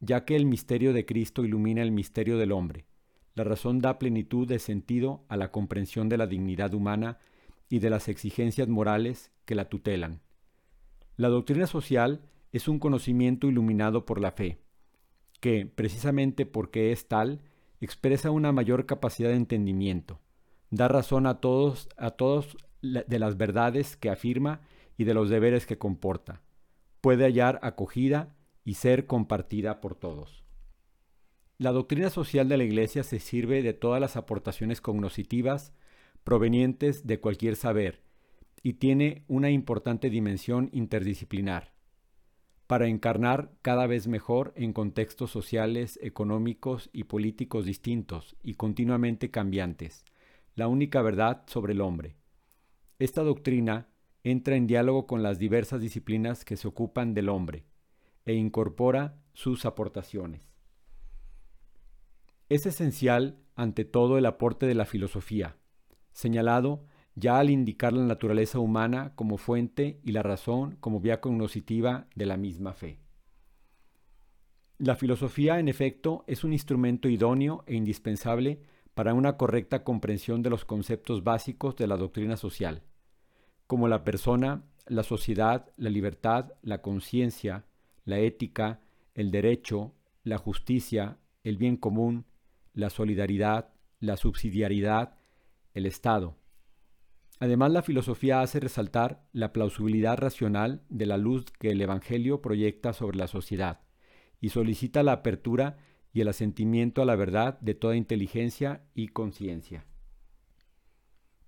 ya 0.00 0.24
que 0.24 0.36
el 0.36 0.46
misterio 0.46 0.92
de 0.92 1.04
Cristo 1.04 1.44
ilumina 1.44 1.82
el 1.82 1.92
misterio 1.92 2.38
del 2.38 2.52
hombre. 2.52 2.86
La 3.34 3.44
razón 3.44 3.80
da 3.80 3.98
plenitud 3.98 4.48
de 4.48 4.58
sentido 4.58 5.26
a 5.28 5.36
la 5.36 5.52
comprensión 5.52 6.08
de 6.08 6.16
la 6.16 6.26
dignidad 6.26 6.72
humana 6.72 7.18
y 7.68 7.80
de 7.80 7.90
las 7.90 8.08
exigencias 8.08 8.68
morales 8.68 9.30
que 9.44 9.54
la 9.54 9.68
tutelan. 9.68 10.22
La 11.16 11.28
doctrina 11.28 11.66
social 11.66 12.22
es 12.52 12.66
un 12.66 12.78
conocimiento 12.78 13.48
iluminado 13.48 14.06
por 14.06 14.20
la 14.20 14.32
fe 14.32 14.58
que, 15.40 15.66
precisamente 15.66 16.46
porque 16.46 16.92
es 16.92 17.08
tal, 17.08 17.42
expresa 17.82 18.30
una 18.30 18.52
mayor 18.52 18.86
capacidad 18.86 19.28
de 19.28 19.36
entendimiento, 19.36 20.20
da 20.70 20.88
razón 20.88 21.26
a 21.26 21.40
todos, 21.40 21.90
a 21.98 22.12
todos 22.12 22.56
de 22.80 23.18
las 23.18 23.36
verdades 23.36 23.96
que 23.96 24.08
afirma 24.08 24.62
y 24.96 25.04
de 25.04 25.14
los 25.14 25.30
deberes 25.30 25.66
que 25.66 25.78
comporta, 25.78 26.42
puede 27.00 27.24
hallar 27.24 27.60
acogida 27.62 28.34
y 28.64 28.74
ser 28.74 29.06
compartida 29.06 29.80
por 29.80 29.94
todos. 29.94 30.44
La 31.58 31.72
doctrina 31.72 32.10
social 32.10 32.48
de 32.48 32.56
la 32.56 32.64
Iglesia 32.64 33.02
se 33.02 33.18
sirve 33.18 33.62
de 33.62 33.72
todas 33.72 34.00
las 34.00 34.16
aportaciones 34.16 34.80
cognoscitivas 34.80 35.72
provenientes 36.24 37.06
de 37.06 37.20
cualquier 37.20 37.56
saber 37.56 38.02
y 38.62 38.74
tiene 38.74 39.24
una 39.28 39.50
importante 39.50 40.10
dimensión 40.10 40.68
interdisciplinar 40.72 41.76
para 42.66 42.88
encarnar 42.88 43.52
cada 43.62 43.86
vez 43.86 44.08
mejor 44.08 44.52
en 44.56 44.72
contextos 44.72 45.30
sociales, 45.30 45.98
económicos 46.02 46.90
y 46.92 47.04
políticos 47.04 47.64
distintos 47.64 48.36
y 48.42 48.54
continuamente 48.54 49.30
cambiantes, 49.30 50.04
la 50.54 50.66
única 50.68 51.00
verdad 51.02 51.44
sobre 51.46 51.74
el 51.74 51.80
hombre. 51.80 52.16
Esta 52.98 53.22
doctrina 53.22 53.88
entra 54.30 54.56
en 54.56 54.66
diálogo 54.66 55.06
con 55.06 55.22
las 55.22 55.38
diversas 55.38 55.80
disciplinas 55.80 56.44
que 56.44 56.56
se 56.56 56.66
ocupan 56.66 57.14
del 57.14 57.28
hombre 57.28 57.64
e 58.24 58.34
incorpora 58.34 59.20
sus 59.34 59.64
aportaciones. 59.64 60.50
Es 62.48 62.66
esencial, 62.66 63.38
ante 63.54 63.84
todo, 63.84 64.18
el 64.18 64.26
aporte 64.26 64.66
de 64.66 64.74
la 64.74 64.84
filosofía, 64.84 65.58
señalado 66.10 66.86
ya 67.14 67.38
al 67.38 67.50
indicar 67.50 67.92
la 67.92 68.04
naturaleza 68.04 68.58
humana 68.58 69.12
como 69.14 69.38
fuente 69.38 70.00
y 70.02 70.10
la 70.10 70.24
razón 70.24 70.76
como 70.80 70.98
vía 70.98 71.20
cognoscitiva 71.20 72.08
de 72.16 72.26
la 72.26 72.36
misma 72.36 72.72
fe. 72.72 72.98
La 74.76 74.96
filosofía, 74.96 75.60
en 75.60 75.68
efecto, 75.68 76.24
es 76.26 76.42
un 76.42 76.52
instrumento 76.52 77.08
idóneo 77.08 77.62
e 77.68 77.76
indispensable 77.76 78.60
para 78.92 79.14
una 79.14 79.36
correcta 79.36 79.84
comprensión 79.84 80.42
de 80.42 80.50
los 80.50 80.64
conceptos 80.64 81.22
básicos 81.22 81.76
de 81.76 81.86
la 81.86 81.96
doctrina 81.96 82.36
social, 82.36 82.82
como 83.66 83.88
la 83.88 84.04
persona, 84.04 84.64
la 84.86 85.02
sociedad, 85.02 85.70
la 85.76 85.90
libertad, 85.90 86.52
la 86.62 86.82
conciencia, 86.82 87.64
la 88.04 88.18
ética, 88.18 88.80
el 89.14 89.30
derecho, 89.30 89.94
la 90.22 90.38
justicia, 90.38 91.18
el 91.42 91.56
bien 91.56 91.76
común, 91.76 92.26
la 92.72 92.90
solidaridad, 92.90 93.72
la 94.00 94.16
subsidiariedad, 94.16 95.16
el 95.74 95.86
Estado. 95.86 96.36
Además, 97.38 97.70
la 97.70 97.82
filosofía 97.82 98.40
hace 98.40 98.60
resaltar 98.60 99.26
la 99.32 99.52
plausibilidad 99.52 100.16
racional 100.16 100.82
de 100.88 101.06
la 101.06 101.18
luz 101.18 101.44
que 101.58 101.70
el 101.70 101.80
Evangelio 101.80 102.40
proyecta 102.40 102.92
sobre 102.92 103.18
la 103.18 103.26
sociedad 103.26 103.80
y 104.40 104.50
solicita 104.50 105.02
la 105.02 105.12
apertura 105.12 105.76
y 106.12 106.22
el 106.22 106.28
asentimiento 106.28 107.02
a 107.02 107.04
la 107.04 107.16
verdad 107.16 107.58
de 107.60 107.74
toda 107.74 107.96
inteligencia 107.96 108.86
y 108.94 109.08
conciencia. 109.08 109.84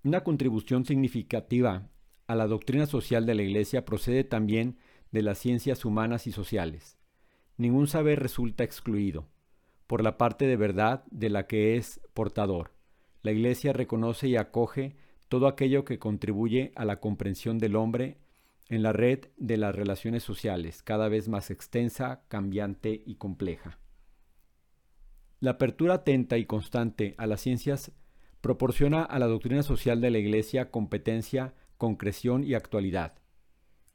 Una 0.03 0.23
contribución 0.23 0.85
significativa 0.85 1.89
a 2.29 2.35
la 2.35 2.45
doctrina 2.45 2.85
social 2.85 3.25
de 3.25 3.33
la 3.33 3.41
Iglesia 3.41 3.85
procede 3.85 4.23
también 4.23 4.77
de 5.11 5.23
las 5.23 5.39
ciencias 5.39 5.83
humanas 5.83 6.27
y 6.27 6.31
sociales. 6.31 6.99
Ningún 7.57 7.87
saber 7.87 8.19
resulta 8.19 8.63
excluido. 8.63 9.27
por 9.87 10.03
la 10.03 10.19
parte 10.19 10.45
de 10.45 10.55
verdad 10.55 11.03
de 11.09 11.31
la 11.31 11.47
que 11.47 11.75
es 11.75 11.99
portador. 12.13 12.75
La 13.23 13.31
Iglesia 13.31 13.73
reconoce 13.73 14.27
y 14.27 14.35
acoge 14.35 14.95
todo 15.27 15.47
aquello 15.47 15.83
que 15.83 15.97
contribuye 15.97 16.71
a 16.75 16.85
la 16.85 16.99
comprensión 16.99 17.57
del 17.57 17.75
hombre 17.75 18.19
en 18.67 18.83
la 18.83 18.93
red 18.93 19.29
de 19.37 19.57
las 19.57 19.73
relaciones 19.73 20.21
sociales, 20.21 20.83
cada 20.83 21.09
vez 21.09 21.27
más 21.27 21.49
extensa, 21.49 22.21
cambiante 22.27 23.01
y 23.03 23.15
compleja. 23.15 23.79
La 25.39 25.51
apertura 25.51 25.95
atenta 25.95 26.37
y 26.37 26.45
constante 26.45 27.15
a 27.17 27.25
las 27.25 27.41
ciencias 27.41 27.91
proporciona 28.41 29.01
a 29.01 29.17
la 29.17 29.25
doctrina 29.25 29.63
social 29.63 30.01
de 30.01 30.11
la 30.11 30.19
Iglesia 30.19 30.69
competencia, 30.69 31.55
concreción 31.79 32.43
y 32.43 32.55
actualidad. 32.55 33.13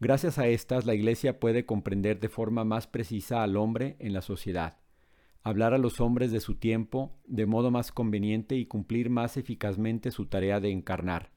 Gracias 0.00 0.38
a 0.38 0.48
estas, 0.48 0.86
la 0.86 0.94
Iglesia 0.94 1.38
puede 1.38 1.66
comprender 1.66 2.18
de 2.18 2.30
forma 2.30 2.64
más 2.64 2.86
precisa 2.86 3.42
al 3.42 3.58
hombre 3.58 3.96
en 4.00 4.14
la 4.14 4.22
sociedad, 4.22 4.78
hablar 5.42 5.74
a 5.74 5.78
los 5.78 6.00
hombres 6.00 6.32
de 6.32 6.40
su 6.40 6.54
tiempo 6.54 7.20
de 7.26 7.44
modo 7.44 7.70
más 7.70 7.92
conveniente 7.92 8.56
y 8.56 8.64
cumplir 8.64 9.10
más 9.10 9.36
eficazmente 9.36 10.10
su 10.10 10.26
tarea 10.26 10.60
de 10.60 10.70
encarnar, 10.70 11.30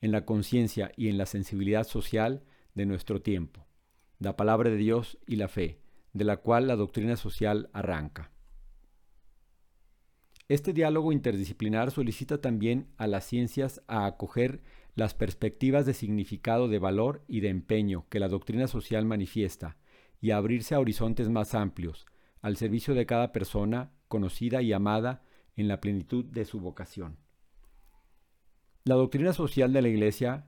en 0.00 0.12
la 0.12 0.24
conciencia 0.24 0.92
y 0.96 1.08
en 1.08 1.18
la 1.18 1.26
sensibilidad 1.26 1.82
social 1.82 2.44
de 2.74 2.86
nuestro 2.86 3.20
tiempo, 3.20 3.66
la 4.20 4.36
palabra 4.36 4.70
de 4.70 4.76
Dios 4.76 5.18
y 5.26 5.36
la 5.36 5.48
fe, 5.48 5.80
de 6.12 6.24
la 6.24 6.36
cual 6.36 6.68
la 6.68 6.76
doctrina 6.76 7.16
social 7.16 7.68
arranca. 7.72 8.30
Este 10.46 10.72
diálogo 10.72 11.10
interdisciplinar 11.10 11.90
solicita 11.90 12.40
también 12.40 12.88
a 12.96 13.08
las 13.08 13.24
ciencias 13.24 13.82
a 13.88 14.06
acoger 14.06 14.62
las 14.94 15.14
perspectivas 15.14 15.86
de 15.86 15.94
significado 15.94 16.68
de 16.68 16.78
valor 16.78 17.24
y 17.28 17.40
de 17.40 17.48
empeño 17.48 18.06
que 18.08 18.20
la 18.20 18.28
doctrina 18.28 18.66
social 18.66 19.04
manifiesta 19.04 19.76
y 20.20 20.32
abrirse 20.32 20.74
a 20.74 20.80
horizontes 20.80 21.28
más 21.28 21.54
amplios, 21.54 22.06
al 22.42 22.56
servicio 22.56 22.94
de 22.94 23.06
cada 23.06 23.32
persona 23.32 23.92
conocida 24.08 24.62
y 24.62 24.72
amada 24.72 25.22
en 25.56 25.68
la 25.68 25.80
plenitud 25.80 26.24
de 26.24 26.44
su 26.44 26.60
vocación. 26.60 27.18
La 28.84 28.94
doctrina 28.94 29.32
social 29.32 29.72
de 29.72 29.82
la 29.82 29.88
Iglesia, 29.88 30.46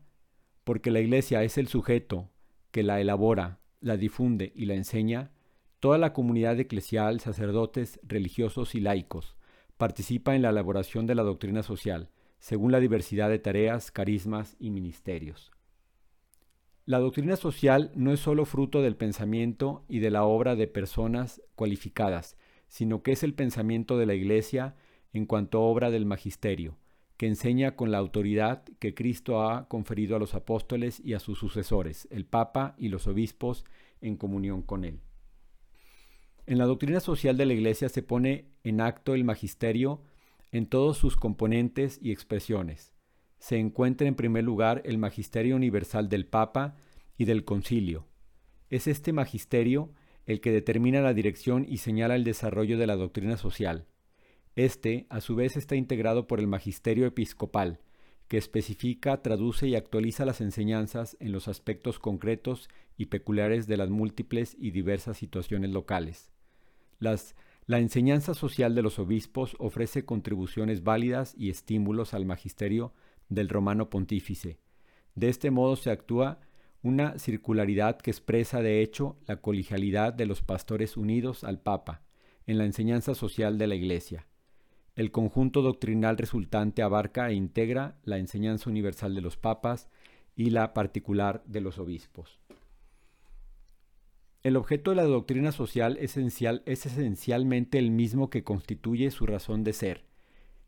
porque 0.65 0.91
la 0.91 1.01
Iglesia 1.01 1.43
es 1.43 1.59
el 1.59 1.69
sujeto 1.69 2.31
que 2.71 2.83
la 2.83 3.01
elabora, 3.01 3.61
la 3.81 3.97
difunde 3.97 4.53
y 4.57 4.65
la 4.67 4.75
enseña, 4.75 5.33
toda 5.81 5.99
la 5.99 6.13
comunidad 6.13 6.59
eclesial, 6.59 7.21
sacerdotes, 7.21 8.01
religiosos 8.03 8.75
y 8.75 8.81
laicos, 8.81 9.37
participa 9.77 10.35
en 10.35 10.43
la 10.43 10.51
elaboración 10.51 11.07
de 11.07 11.15
la 11.15 11.23
doctrina 11.23 11.63
social, 11.63 12.09
según 12.43 12.73
la 12.73 12.81
diversidad 12.81 13.31
de 13.31 13.39
tareas, 13.39 13.93
carismas 13.93 14.57
y 14.59 14.71
ministerios. 14.71 15.53
La 16.87 16.99
doctrina 16.99 17.37
social 17.37 17.93
no 17.95 18.13
es 18.13 18.19
sólo 18.19 18.47
fruto 18.47 18.83
del 18.83 18.97
pensamiento 18.97 19.85
y 19.89 20.01
de 20.01 20.11
la 20.11 20.25
obra 20.25 20.57
de 20.57 20.67
personas 20.67 21.41
cualificadas, 21.55 22.37
sino 22.67 23.05
que 23.05 23.13
es 23.13 23.23
el 23.23 23.35
pensamiento 23.35 23.97
de 23.97 24.07
la 24.07 24.15
Iglesia 24.15 24.75
en 25.13 25.25
cuanto 25.25 25.59
a 25.59 25.61
obra 25.61 25.93
del 25.93 26.05
magisterio, 26.05 26.77
que 27.17 27.29
enseña 27.29 27.77
con 27.77 27.93
la 27.93 27.99
autoridad 27.99 28.65
que 28.81 28.93
Cristo 28.93 29.49
ha 29.49 29.69
conferido 29.69 30.17
a 30.17 30.19
los 30.19 30.35
apóstoles 30.35 30.99
y 30.99 31.15
a 31.15 31.21
sus 31.21 31.39
sucesores, 31.39 32.09
el 32.11 32.25
Papa 32.25 32.75
y 32.77 32.89
los 32.89 33.07
obispos, 33.07 33.65
en 34.01 34.17
comunión 34.17 34.63
con 34.63 34.85
él. 34.85 34.99
En 36.47 36.59
la 36.59 36.65
doctrina 36.65 36.99
social 36.99 37.37
de 37.37 37.47
la 37.47 37.53
Iglesia 37.53 37.89
se 37.89 38.03
pone 38.03 38.47
en 38.65 38.81
acto 38.81 39.15
el 39.15 39.23
magisterio 39.23 40.03
en 40.53 40.67
todos 40.67 40.99
sus 40.99 41.17
componentes 41.17 41.99
y 42.01 42.13
expresiones. 42.13 42.93
Se 43.39 43.59
encuentra 43.59 44.07
en 44.07 44.15
primer 44.15 44.45
lugar 44.45 44.83
el 44.85 44.99
magisterio 44.99 45.57
universal 45.57 46.09
del 46.09 46.27
Papa 46.27 46.77
y 47.17 47.25
del 47.25 47.45
Concilio. 47.45 48.07
Es 48.71 48.87
este 48.87 49.13
magisterio 49.13 49.93
el 50.27 50.41
que 50.41 50.53
determina 50.53 51.01
la 51.01 51.15
dirección 51.15 51.67
y 51.69 51.79
señala 51.79 52.15
el 52.15 52.25
desarrollo 52.25 52.79
de 52.79 52.87
la 52.87 52.97
doctrina 52.97 53.37
social. 53.37 53.87
Este, 54.55 55.07
a 55.09 55.21
su 55.21 55.35
vez, 55.35 55.57
está 55.57 55.75
integrado 55.75 56.27
por 56.27 56.39
el 56.39 56.47
magisterio 56.47 57.07
episcopal, 57.07 57.81
que 58.29 58.37
especifica, 58.39 59.23
traduce 59.23 59.67
y 59.67 59.75
actualiza 59.75 60.25
las 60.25 60.41
enseñanzas 60.41 61.17
en 61.21 61.33
los 61.33 61.49
aspectos 61.49 61.99
concretos 61.99 62.69
y 62.97 63.07
peculiares 63.07 63.67
de 63.67 63.77
las 63.77 63.91
múltiples 63.91 64.57
y 64.59 64.71
diversas 64.71 65.17
situaciones 65.17 65.71
locales. 65.71 66.33
Las 66.99 67.35
la 67.67 67.79
enseñanza 67.79 68.35
social 68.35 68.75
de 68.75 68.83
los 68.83 68.99
obispos 68.99 69.55
ofrece 69.59 70.05
contribuciones 70.05 70.83
válidas 70.83 71.35
y 71.39 71.51
estímulos 71.51 72.13
al 72.13 72.25
magisterio 72.25 72.93
del 73.29 73.49
romano 73.49 73.89
pontífice. 73.89 74.59
De 75.15 75.29
este 75.29 75.51
modo 75.51 75.77
se 75.77 75.91
actúa 75.91 76.41
una 76.83 77.19
circularidad 77.19 77.99
que 77.99 78.11
expresa 78.11 78.61
de 78.63 78.83
hecho 78.83 79.17
la 79.27 79.37
colegialidad 79.37 80.13
de 80.13 80.27
los 80.27 80.43
pastores 80.43 80.97
unidos 80.97 81.45
al 81.45 81.61
Papa 81.61 82.03
en 82.47 82.59
la 82.59 82.65
enseñanza 82.65 83.15
social 83.15 83.59
de 83.59 83.69
la 83.69 83.77
Iglesia. 83.77 84.27
El 84.97 85.13
conjunto 85.13 85.63
doctrinal 85.63 86.19
resultante 86.19 86.83
abarca 86.83 87.31
e 87.31 87.35
integra 87.35 87.97
la 88.03 88.19
enseñanza 88.19 88.69
universal 88.69 89.15
de 89.15 89.21
los 89.21 89.37
papas 89.37 89.89
y 90.35 90.51
la 90.51 90.75
particular 90.75 91.43
de 91.47 91.61
los 91.61 91.79
obispos. 91.79 92.41
El 94.43 94.57
objeto 94.57 94.91
de 94.91 94.97
la 94.97 95.05
doctrina 95.05 95.53
social 95.53 95.97
esencial 96.01 96.65
es 96.67 96.85
esencialmente 96.85 97.79
el 97.79 97.93
mismo 97.93 98.29
que 98.29 98.43
constituye 98.43 99.13
su 99.13 99.25
razón 99.25 99.63
de 99.63 99.73
ser, 99.73 100.05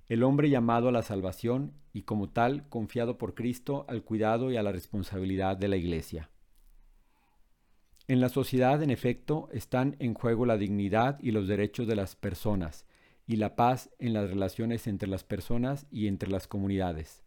el 0.06 0.22
hombre 0.22 0.48
llamado 0.48 0.88
a 0.88 0.92
la 0.92 1.02
salvación 1.02 1.72
y 1.92 2.02
como 2.02 2.28
tal 2.28 2.68
confiado 2.68 3.18
por 3.18 3.34
Cristo 3.34 3.84
al 3.88 4.04
cuidado 4.04 4.52
y 4.52 4.56
a 4.56 4.62
la 4.62 4.70
responsabilidad 4.70 5.56
de 5.56 5.66
la 5.66 5.76
Iglesia. 5.76 6.30
En 8.06 8.20
la 8.20 8.28
sociedad, 8.28 8.80
en 8.80 8.90
efecto, 8.90 9.48
están 9.50 9.96
en 9.98 10.14
juego 10.14 10.46
la 10.46 10.56
dignidad 10.56 11.18
y 11.20 11.32
los 11.32 11.48
derechos 11.48 11.88
de 11.88 11.96
las 11.96 12.14
personas, 12.14 12.86
y 13.26 13.36
la 13.36 13.56
paz 13.56 13.90
en 13.98 14.12
las 14.12 14.30
relaciones 14.30 14.86
entre 14.86 15.08
las 15.08 15.24
personas 15.24 15.86
y 15.90 16.06
entre 16.06 16.30
las 16.30 16.46
comunidades. 16.46 17.24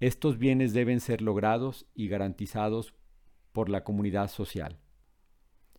Estos 0.00 0.36
bienes 0.36 0.74
deben 0.74 1.00
ser 1.00 1.22
logrados 1.22 1.86
y 1.94 2.08
garantizados 2.08 2.92
por 3.52 3.70
la 3.70 3.82
comunidad 3.82 4.28
social. 4.28 4.78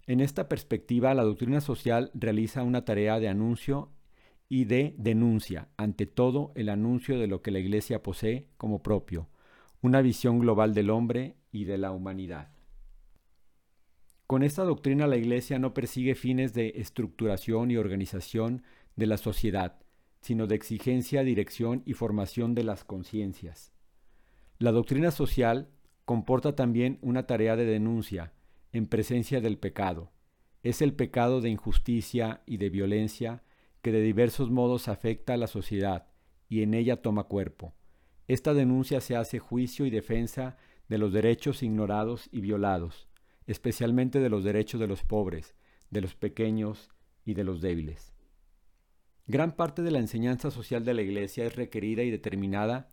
En 0.07 0.21
esta 0.21 0.47
perspectiva, 0.47 1.13
la 1.13 1.23
doctrina 1.23 1.59
social 1.59 2.11
realiza 2.13 2.63
una 2.63 2.85
tarea 2.85 3.19
de 3.19 3.27
anuncio 3.27 3.91
y 4.47 4.63
de 4.63 4.95
denuncia, 4.97 5.67
ante 5.75 6.05
todo 6.05 6.53
el 6.55 6.69
anuncio 6.69 7.19
de 7.19 7.27
lo 7.27 7.41
que 7.41 7.51
la 7.51 7.59
Iglesia 7.59 8.01
posee 8.01 8.47
como 8.55 8.81
propio, 8.81 9.27
una 9.81 10.01
visión 10.01 10.39
global 10.39 10.73
del 10.73 10.91
hombre 10.91 11.35
y 11.51 11.65
de 11.65 11.77
la 11.77 11.91
humanidad. 11.91 12.53
Con 14.27 14.43
esta 14.43 14.63
doctrina 14.63 15.07
la 15.07 15.17
Iglesia 15.17 15.59
no 15.59 15.73
persigue 15.73 16.15
fines 16.15 16.53
de 16.53 16.73
estructuración 16.77 17.69
y 17.69 17.75
organización 17.75 18.63
de 18.95 19.07
la 19.07 19.17
sociedad, 19.17 19.77
sino 20.21 20.47
de 20.47 20.55
exigencia, 20.55 21.23
dirección 21.23 21.83
y 21.85 21.93
formación 21.93 22.55
de 22.55 22.63
las 22.63 22.85
conciencias. 22.85 23.73
La 24.57 24.71
doctrina 24.71 25.11
social 25.11 25.69
comporta 26.05 26.55
también 26.55 26.97
una 27.01 27.27
tarea 27.27 27.57
de 27.57 27.65
denuncia, 27.65 28.33
en 28.71 28.87
presencia 28.87 29.41
del 29.41 29.57
pecado. 29.57 30.11
Es 30.63 30.81
el 30.81 30.93
pecado 30.93 31.41
de 31.41 31.49
injusticia 31.49 32.41
y 32.45 32.57
de 32.57 32.69
violencia 32.69 33.43
que 33.81 33.91
de 33.91 34.01
diversos 34.01 34.49
modos 34.49 34.87
afecta 34.87 35.33
a 35.33 35.37
la 35.37 35.47
sociedad 35.47 36.07
y 36.49 36.61
en 36.61 36.73
ella 36.73 37.01
toma 37.01 37.23
cuerpo. 37.23 37.75
Esta 38.27 38.53
denuncia 38.53 38.99
se 39.01 39.15
hace 39.15 39.39
juicio 39.39 39.85
y 39.85 39.89
defensa 39.89 40.57
de 40.89 40.97
los 40.97 41.13
derechos 41.13 41.63
ignorados 41.63 42.29
y 42.31 42.41
violados, 42.41 43.07
especialmente 43.45 44.19
de 44.19 44.29
los 44.29 44.43
derechos 44.43 44.79
de 44.79 44.87
los 44.87 45.03
pobres, 45.03 45.55
de 45.89 46.01
los 46.01 46.15
pequeños 46.15 46.89
y 47.23 47.33
de 47.33 47.43
los 47.43 47.61
débiles. 47.61 48.13
Gran 49.25 49.55
parte 49.55 49.81
de 49.81 49.91
la 49.91 49.99
enseñanza 49.99 50.51
social 50.51 50.85
de 50.85 50.93
la 50.93 51.01
Iglesia 51.01 51.45
es 51.45 51.55
requerida 51.55 52.03
y 52.03 52.11
determinada 52.11 52.91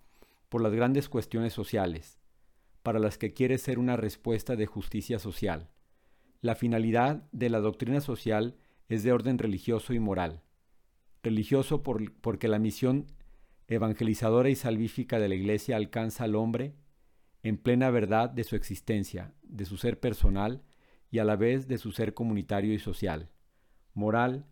por 0.49 0.63
las 0.63 0.73
grandes 0.73 1.09
cuestiones 1.09 1.53
sociales, 1.53 2.19
para 2.85 2.99
las 2.99 3.17
que 3.17 3.33
quiere 3.33 3.57
ser 3.57 3.79
una 3.79 3.97
respuesta 3.97 4.57
de 4.57 4.67
justicia 4.67 5.19
social. 5.19 5.71
La 6.43 6.55
finalidad 6.55 7.27
de 7.33 7.49
la 7.49 7.61
doctrina 7.61 8.03
social 8.03 8.57
es 8.91 9.03
de 9.03 9.11
orden 9.11 9.39
religioso 9.39 9.95
y 9.95 9.99
moral. 9.99 10.43
Religioso 11.23 11.83
porque 11.83 12.47
la 12.47 12.59
misión 12.59 13.07
evangelizadora 13.69 14.51
y 14.51 14.55
salvífica 14.55 15.19
de 15.19 15.31
la 15.31 15.35
Iglesia 15.35 15.77
alcanza 15.77 16.25
al 16.25 16.35
hombre 16.35 16.75
en 17.43 17.57
plena 17.57 17.89
verdad 17.89 18.29
de 18.29 18.45
su 18.45 18.55
existencia, 18.55 19.33
de 19.43 19.65
su 19.65 19.79
ser 19.79 19.99
personal 19.99 20.63
y 21.11 21.21
a 21.21 21.25
la 21.25 21.37
vez 21.37 21.67
de 21.67 21.79
su 21.79 21.91
ser 21.91 22.13
comunitario 22.13 22.75
y 22.75 22.79
social. 22.79 23.31
Moral 23.95 24.45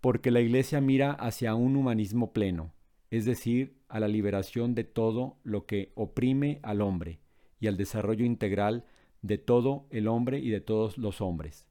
porque 0.00 0.30
la 0.30 0.40
Iglesia 0.40 0.80
mira 0.80 1.10
hacia 1.10 1.56
un 1.56 1.74
humanismo 1.74 2.32
pleno, 2.32 2.72
es 3.10 3.24
decir, 3.24 3.80
a 3.88 3.98
la 3.98 4.06
liberación 4.06 4.76
de 4.76 4.84
todo 4.84 5.40
lo 5.42 5.66
que 5.66 5.90
oprime 5.96 6.60
al 6.62 6.82
hombre 6.82 7.18
y 7.60 7.66
al 7.66 7.76
desarrollo 7.76 8.24
integral 8.24 8.84
de 9.22 9.38
todo 9.38 9.86
el 9.90 10.08
hombre 10.08 10.38
y 10.38 10.50
de 10.50 10.60
todos 10.60 10.98
los 10.98 11.20
hombres. 11.20 11.66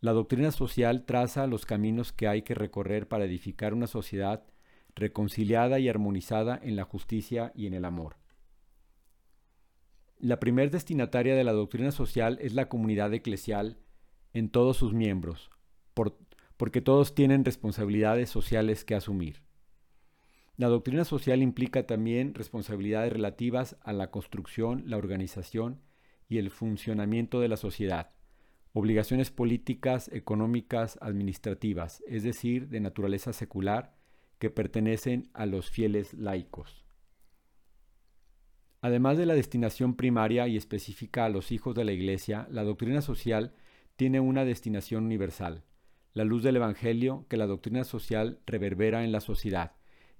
La 0.00 0.12
doctrina 0.12 0.52
social 0.52 1.04
traza 1.06 1.46
los 1.46 1.64
caminos 1.64 2.12
que 2.12 2.28
hay 2.28 2.42
que 2.42 2.54
recorrer 2.54 3.08
para 3.08 3.24
edificar 3.24 3.72
una 3.72 3.86
sociedad 3.86 4.44
reconciliada 4.94 5.78
y 5.78 5.88
armonizada 5.88 6.58
en 6.62 6.76
la 6.76 6.84
justicia 6.84 7.52
y 7.54 7.66
en 7.66 7.74
el 7.74 7.84
amor. 7.84 8.16
La 10.18 10.40
primer 10.40 10.70
destinataria 10.70 11.34
de 11.34 11.44
la 11.44 11.52
doctrina 11.52 11.92
social 11.92 12.38
es 12.40 12.54
la 12.54 12.68
comunidad 12.68 13.12
eclesial 13.12 13.78
en 14.32 14.48
todos 14.48 14.76
sus 14.76 14.94
miembros, 14.94 15.50
por, 15.92 16.18
porque 16.56 16.80
todos 16.80 17.14
tienen 17.14 17.44
responsabilidades 17.44 18.30
sociales 18.30 18.84
que 18.84 18.94
asumir. 18.94 19.45
La 20.56 20.68
doctrina 20.68 21.04
social 21.04 21.42
implica 21.42 21.86
también 21.86 22.34
responsabilidades 22.34 23.12
relativas 23.12 23.76
a 23.82 23.92
la 23.92 24.10
construcción, 24.10 24.84
la 24.86 24.96
organización 24.96 25.82
y 26.28 26.38
el 26.38 26.50
funcionamiento 26.50 27.40
de 27.40 27.48
la 27.48 27.58
sociedad, 27.58 28.12
obligaciones 28.72 29.30
políticas, 29.30 30.08
económicas, 30.08 30.98
administrativas, 31.02 32.02
es 32.06 32.22
decir, 32.22 32.68
de 32.68 32.80
naturaleza 32.80 33.34
secular, 33.34 33.96
que 34.38 34.48
pertenecen 34.48 35.30
a 35.34 35.44
los 35.44 35.70
fieles 35.70 36.14
laicos. 36.14 36.86
Además 38.80 39.18
de 39.18 39.26
la 39.26 39.34
destinación 39.34 39.94
primaria 39.94 40.48
y 40.48 40.56
específica 40.56 41.26
a 41.26 41.28
los 41.28 41.52
hijos 41.52 41.74
de 41.74 41.84
la 41.84 41.92
Iglesia, 41.92 42.46
la 42.50 42.64
doctrina 42.64 43.02
social 43.02 43.54
tiene 43.96 44.20
una 44.20 44.44
destinación 44.44 45.04
universal, 45.04 45.64
la 46.12 46.24
luz 46.24 46.42
del 46.42 46.56
Evangelio 46.56 47.26
que 47.28 47.36
la 47.36 47.46
doctrina 47.46 47.84
social 47.84 48.40
reverbera 48.46 49.04
en 49.04 49.12
la 49.12 49.20
sociedad, 49.20 49.72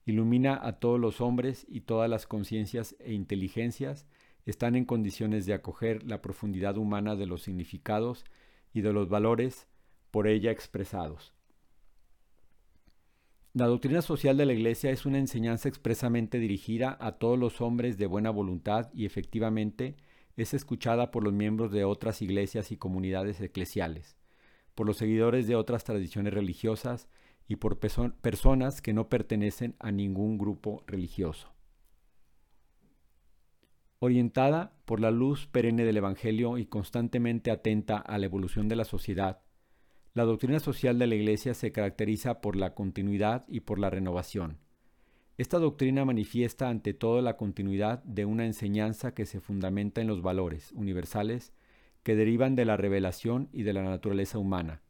ilumina 0.06 0.58
a 0.62 0.78
todos 0.78 0.98
los 0.98 1.20
hombres 1.20 1.66
y 1.68 1.80
todas 1.82 2.08
las 2.08 2.26
conciencias 2.26 2.96
e 3.00 3.12
inteligencias 3.12 4.06
están 4.46 4.76
en 4.76 4.84
condiciones 4.84 5.44
de 5.44 5.54
acoger 5.54 6.04
la 6.04 6.22
profundidad 6.22 6.78
humana 6.78 7.16
de 7.16 7.26
los 7.26 7.42
significados 7.42 8.24
y 8.72 8.80
de 8.80 8.92
los 8.92 9.08
valores 9.08 9.66
por 10.12 10.28
ella 10.28 10.52
expresados. 10.52 11.34
La 13.52 13.66
doctrina 13.66 14.02
social 14.02 14.36
de 14.36 14.46
la 14.46 14.52
Iglesia 14.52 14.90
es 14.90 15.06
una 15.06 15.18
enseñanza 15.18 15.68
expresamente 15.68 16.38
dirigida 16.38 16.96
a 17.00 17.12
todos 17.12 17.38
los 17.38 17.60
hombres 17.60 17.98
de 17.98 18.06
buena 18.06 18.30
voluntad 18.30 18.90
y 18.94 19.06
efectivamente 19.06 19.96
es 20.36 20.54
escuchada 20.54 21.10
por 21.10 21.24
los 21.24 21.32
miembros 21.32 21.72
de 21.72 21.84
otras 21.84 22.22
iglesias 22.22 22.70
y 22.70 22.76
comunidades 22.76 23.40
eclesiales, 23.40 24.16
por 24.74 24.86
los 24.86 24.98
seguidores 24.98 25.46
de 25.46 25.56
otras 25.56 25.84
tradiciones 25.84 26.34
religiosas 26.34 27.08
y 27.48 27.56
por 27.56 27.78
personas 27.78 28.82
que 28.82 28.92
no 28.92 29.08
pertenecen 29.08 29.76
a 29.78 29.92
ningún 29.92 30.38
grupo 30.38 30.82
religioso. 30.86 31.52
Orientada 33.98 34.72
por 34.84 35.00
la 35.00 35.10
luz 35.10 35.46
perenne 35.46 35.84
del 35.84 35.96
Evangelio 35.96 36.58
y 36.58 36.66
constantemente 36.66 37.50
atenta 37.50 37.96
a 37.96 38.18
la 38.18 38.26
evolución 38.26 38.68
de 38.68 38.76
la 38.76 38.84
sociedad, 38.84 39.40
la 40.12 40.24
doctrina 40.24 40.60
social 40.60 40.98
de 40.98 41.06
la 41.06 41.14
Iglesia 41.14 41.54
se 41.54 41.72
caracteriza 41.72 42.40
por 42.40 42.56
la 42.56 42.74
continuidad 42.74 43.44
y 43.48 43.60
por 43.60 43.78
la 43.78 43.90
renovación. 43.90 44.58
Esta 45.38 45.58
doctrina 45.58 46.06
manifiesta 46.06 46.70
ante 46.70 46.94
todo 46.94 47.20
la 47.20 47.36
continuidad 47.36 48.02
de 48.04 48.24
una 48.24 48.46
enseñanza 48.46 49.12
que 49.12 49.26
se 49.26 49.40
fundamenta 49.40 50.00
en 50.00 50.06
los 50.06 50.22
valores 50.22 50.72
universales 50.72 51.52
que 52.02 52.16
derivan 52.16 52.54
de 52.54 52.64
la 52.64 52.78
revelación 52.78 53.50
y 53.52 53.62
de 53.62 53.74
la 53.74 53.82
naturaleza 53.82 54.38
humana. 54.38 54.80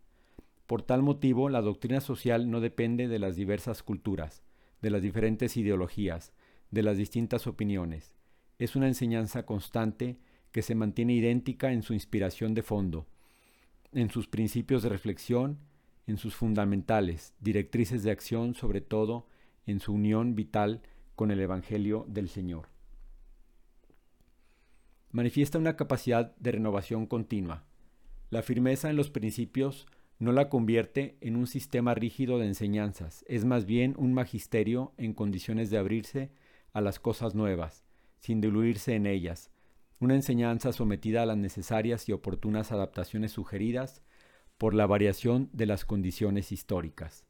Por 0.67 0.83
tal 0.83 1.03
motivo, 1.03 1.49
la 1.49 1.63
doctrina 1.63 2.01
social 2.01 2.51
no 2.51 2.61
depende 2.61 3.07
de 3.09 3.19
las 3.19 3.37
diversas 3.37 3.83
culturas, 3.83 4.43
de 4.83 4.91
las 4.91 5.03
diferentes 5.03 5.57
ideologías, 5.57 6.33
de 6.71 6.83
las 6.83 6.97
distintas 6.97 7.47
opiniones. 7.47 8.15
Es 8.59 8.75
una 8.75 8.89
enseñanza 8.89 9.47
constante 9.47 10.19
que 10.51 10.63
se 10.63 10.75
mantiene 10.75 11.15
idéntica 11.15 11.73
en 11.73 11.83
su 11.83 11.95
inspiración 11.95 12.55
de 12.55 12.63
fondo, 12.63 13.07
en 13.93 14.11
sus 14.11 14.27
principios 14.27 14.83
de 14.83 14.89
reflexión, 14.89 15.59
en 16.07 16.19
sus 16.19 16.35
fundamentales, 16.35 17.35
directrices 17.41 18.03
de 18.03 18.11
acción, 18.11 18.55
sobre 18.55 18.81
todo 18.81 19.29
en 19.67 19.81
su 19.81 19.93
unión 19.93 20.35
vital 20.35 20.83
con 21.15 21.31
el 21.31 21.41
Evangelio 21.41 22.07
del 22.09 22.29
Señor. 22.29 22.69
Manifiesta 25.13 25.59
una 25.59 25.77
capacidad 25.77 26.37
de 26.37 26.53
renovación 26.53 27.07
continua. 27.07 27.65
La 28.31 28.43
firmeza 28.43 28.91
en 28.91 28.97
los 28.97 29.11
principios 29.11 29.87
no 30.19 30.33
la 30.33 30.49
convierte 30.49 31.19
en 31.21 31.37
un 31.37 31.47
sistema 31.47 31.95
rígido 31.95 32.39
de 32.39 32.47
enseñanzas, 32.47 33.25
es 33.29 33.45
más 33.45 33.67
bien 33.67 33.95
un 33.99 34.15
magisterio 34.15 34.95
en 34.97 35.13
condiciones 35.13 35.71
de 35.71 35.79
abrirse 35.79 36.31
a 36.73 36.81
las 36.81 36.99
cosas 36.99 37.35
nuevas, 37.35 37.85
sin 38.19 38.41
diluirse 38.41 38.95
en 38.95 39.07
ellas, 39.07 39.51
una 40.01 40.15
enseñanza 40.15 40.73
sometida 40.73 41.23
a 41.23 41.27
las 41.27 41.37
necesarias 41.37 42.09
y 42.09 42.13
oportunas 42.13 42.73
adaptaciones 42.73 43.33
sugeridas 43.33 44.03
por 44.59 44.75
la 44.75 44.87
variación 44.87 45.51
de 45.53 45.67
las 45.67 45.85
condiciones 45.85 46.53
históricas. 46.53 47.27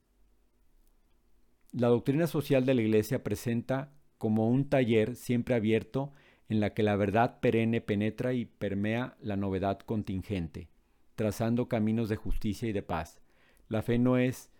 La 1.72 1.88
doctrina 1.88 2.26
social 2.26 2.64
de 2.64 2.74
la 2.74 2.82
Iglesia 2.82 3.22
presenta 3.22 3.92
como 4.18 4.48
un 4.48 4.68
taller 4.68 5.16
siempre 5.16 5.54
abierto 5.54 6.12
en 6.48 6.60
la 6.60 6.72
que 6.72 6.82
la 6.82 6.96
verdad 6.96 7.40
perenne 7.40 7.80
penetra 7.80 8.32
y 8.32 8.44
permea 8.44 9.16
la 9.20 9.36
novedad 9.36 9.80
contingente, 9.80 10.68
trazando 11.16 11.68
caminos 11.68 12.08
de 12.08 12.16
justicia 12.16 12.68
y 12.68 12.72
de 12.72 12.82
paz. 12.82 13.20
La 13.68 13.82
fe 13.82 13.98
no 13.98 14.16
es 14.16 14.50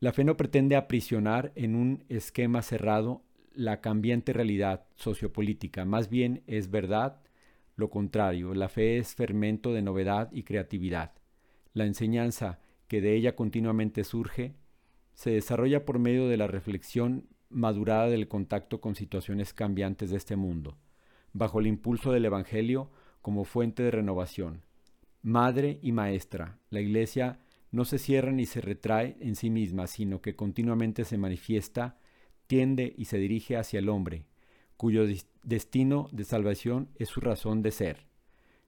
la 0.00 0.12
fe 0.12 0.24
no 0.24 0.36
pretende 0.36 0.74
aprisionar 0.74 1.52
en 1.54 1.76
un 1.76 2.04
esquema 2.08 2.62
cerrado 2.62 3.22
la 3.54 3.80
cambiante 3.80 4.32
realidad 4.32 4.84
sociopolítica, 4.96 5.84
más 5.84 6.08
bien 6.08 6.42
es 6.48 6.70
verdad 6.70 7.20
lo 7.76 7.88
contrario, 7.88 8.52
la 8.54 8.68
fe 8.68 8.98
es 8.98 9.14
fermento 9.14 9.72
de 9.72 9.80
novedad 9.82 10.30
y 10.32 10.42
creatividad. 10.42 11.12
La 11.72 11.86
enseñanza 11.86 12.58
que 12.88 13.00
de 13.00 13.14
ella 13.14 13.36
continuamente 13.36 14.04
surge 14.04 14.54
se 15.14 15.30
desarrolla 15.30 15.84
por 15.84 15.98
medio 15.98 16.28
de 16.28 16.36
la 16.36 16.46
reflexión 16.46 17.28
madurada 17.48 18.08
del 18.08 18.28
contacto 18.28 18.80
con 18.80 18.94
situaciones 18.94 19.54
cambiantes 19.54 20.10
de 20.10 20.16
este 20.16 20.36
mundo, 20.36 20.76
bajo 21.32 21.60
el 21.60 21.66
impulso 21.66 22.12
del 22.12 22.24
Evangelio 22.24 22.90
como 23.20 23.44
fuente 23.44 23.82
de 23.82 23.90
renovación. 23.90 24.62
Madre 25.22 25.78
y 25.82 25.92
maestra, 25.92 26.58
la 26.70 26.80
Iglesia 26.80 27.38
no 27.70 27.84
se 27.84 27.98
cierra 27.98 28.32
ni 28.32 28.44
se 28.44 28.60
retrae 28.60 29.16
en 29.20 29.36
sí 29.36 29.50
misma, 29.50 29.86
sino 29.86 30.20
que 30.20 30.34
continuamente 30.34 31.04
se 31.04 31.16
manifiesta 31.16 31.96
tiende 32.48 32.92
y 32.98 33.06
se 33.06 33.18
dirige 33.18 33.56
hacia 33.56 33.78
el 33.78 33.88
hombre, 33.88 34.24
cuyo 34.76 35.06
destino 35.42 36.08
de 36.12 36.24
salvación 36.24 36.88
es 36.96 37.08
su 37.08 37.20
razón 37.20 37.62
de 37.62 37.70
ser. 37.70 38.04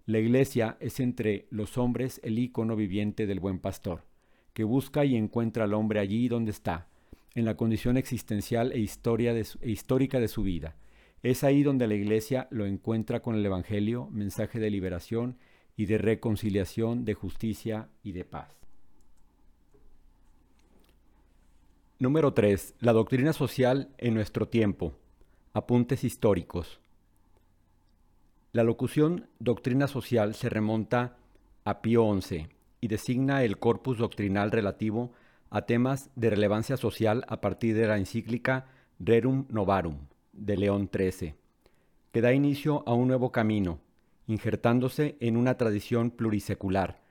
La 0.07 0.21
Iglesia 0.21 0.77
es 0.81 1.01
entre 1.01 1.47
los 1.51 1.77
hombres 1.77 2.21
el 2.23 2.39
ícono 2.39 2.77
viviente 2.77 3.27
del 3.27 3.41
buen 3.41 3.59
pastor, 3.59 4.05
que 4.53 4.65
busca 4.65 5.05
y 5.05 5.17
encuentra 5.17 5.65
al 5.65 5.75
hombre 5.75 6.01
allí 6.01 6.29
donde 6.29 6.53
está, 6.53 6.89
en 7.35 7.45
la 7.45 7.57
condición 7.57 7.97
existencial 7.97 8.73
e, 8.73 8.79
historia 8.79 9.37
e 9.37 9.71
histórica 9.71 10.21
de 10.21 10.29
su 10.29 10.43
vida. 10.45 10.77
Es 11.23 11.43
ahí 11.43 11.63
donde 11.63 11.89
la 11.89 11.95
Iglesia 11.95 12.47
lo 12.51 12.65
encuentra 12.65 13.21
con 13.21 13.35
el 13.35 13.45
Evangelio, 13.45 14.09
mensaje 14.13 14.61
de 14.61 14.71
liberación 14.71 15.37
y 15.77 15.87
de 15.87 15.99
reconciliación, 15.99 17.05
de 17.05 17.15
justicia 17.15 17.89
y 18.03 18.13
de 18.13 18.25
paz. 18.25 18.49
Número 21.99 22.35
3. 22.35 22.75
La 22.81 22.93
doctrina 22.93 23.33
social 23.33 23.89
en 23.99 24.15
nuestro 24.15 24.49
tiempo. 24.49 24.95
Apuntes 25.53 26.05
históricos. 26.05 26.81
La 28.53 28.63
locución 28.63 29.29
doctrina 29.39 29.89
social 29.89 30.35
se 30.35 30.49
remonta 30.49 31.17
a 31.65 31.81
Pío 31.81 32.21
XI 32.21 32.49
y 32.81 32.89
designa 32.89 33.43
el 33.43 33.59
corpus 33.59 33.99
doctrinal 33.99 34.51
relativo 34.51 35.13
a 35.51 35.63
temas 35.63 36.11
de 36.15 36.31
relevancia 36.31 36.77
social 36.77 37.25
a 37.29 37.41
partir 37.41 37.77
de 37.77 37.87
la 37.87 37.97
encíclica 37.97 38.67
Rerum 38.99 39.47
Novarum 39.49 40.07
de 40.33 40.57
León 40.57 40.91
XIII, 40.93 41.35
que 42.13 42.21
da 42.21 42.33
inicio 42.33 42.83
a 42.87 42.93
un 42.93 43.09
nuevo 43.09 43.33
camino, 43.33 43.81
injertándose 44.27 45.17
en 45.21 45.37
una 45.37 45.57
tradición 45.57 46.11
plurisecular, 46.11 47.03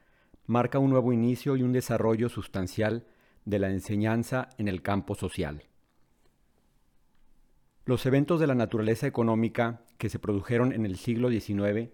marca 0.45 0.80
un 0.80 0.89
nuevo 0.89 1.13
inicio 1.13 1.56
y 1.56 1.63
un 1.63 1.71
desarrollo 1.71 2.30
sustancial 2.30 3.06
de 3.45 3.60
la 3.60 3.69
enseñanza 3.69 4.49
en 4.58 4.67
el 4.67 4.82
campo 4.82 5.15
social. 5.15 5.63
Los 7.86 8.06
eventos 8.06 8.39
de 8.39 8.47
la 8.47 8.56
naturaleza 8.56 9.08
económica 9.08 9.82
que 9.97 10.10
se 10.10 10.19
produjeron 10.19 10.71
en 10.71 10.86
el 10.86 10.97
siglo 10.97 11.30
XIX 11.30 11.91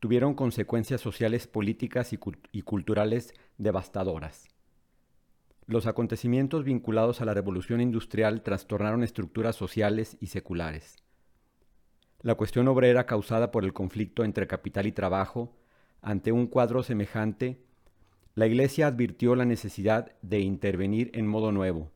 tuvieron 0.00 0.34
consecuencias 0.34 1.00
sociales, 1.00 1.46
políticas 1.46 2.12
y, 2.12 2.62
culturales 2.62 3.34
devastadoras. 3.58 4.48
Los 5.66 5.86
acontecimientos 5.86 6.64
vinculados 6.64 7.20
a 7.20 7.24
la 7.24 7.34
revolución 7.34 7.80
industrial 7.80 8.42
trastornaron 8.42 9.02
estructuras 9.02 9.56
sociales 9.56 10.16
y 10.20 10.28
seculares. 10.28 10.96
La 12.22 12.34
cuestión 12.34 12.66
obrera 12.68 13.06
causada 13.06 13.50
por 13.50 13.64
el 13.64 13.72
conflicto 13.72 14.24
entre 14.24 14.46
capital 14.46 14.86
y 14.86 14.92
trabajo, 14.92 15.54
ante 16.02 16.32
un 16.32 16.46
cuadro 16.46 16.82
semejante, 16.82 17.58
la 18.36 18.46
Iglesia 18.46 18.86
advirtió 18.86 19.34
la 19.34 19.44
necesidad 19.44 20.12
de 20.22 20.40
intervenir 20.40 21.10
en 21.14 21.26
modo 21.26 21.52
nuevo. 21.52 21.90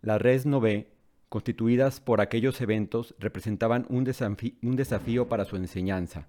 Las 0.00 0.20
res 0.20 0.46
nové, 0.46 0.90
constituidas 1.28 2.00
por 2.00 2.20
aquellos 2.20 2.60
eventos, 2.60 3.14
representaban 3.18 3.86
un, 3.88 4.04
desafío 4.04 5.28
para 5.28 5.44
su 5.44 5.56
enseñanza. 5.56 6.28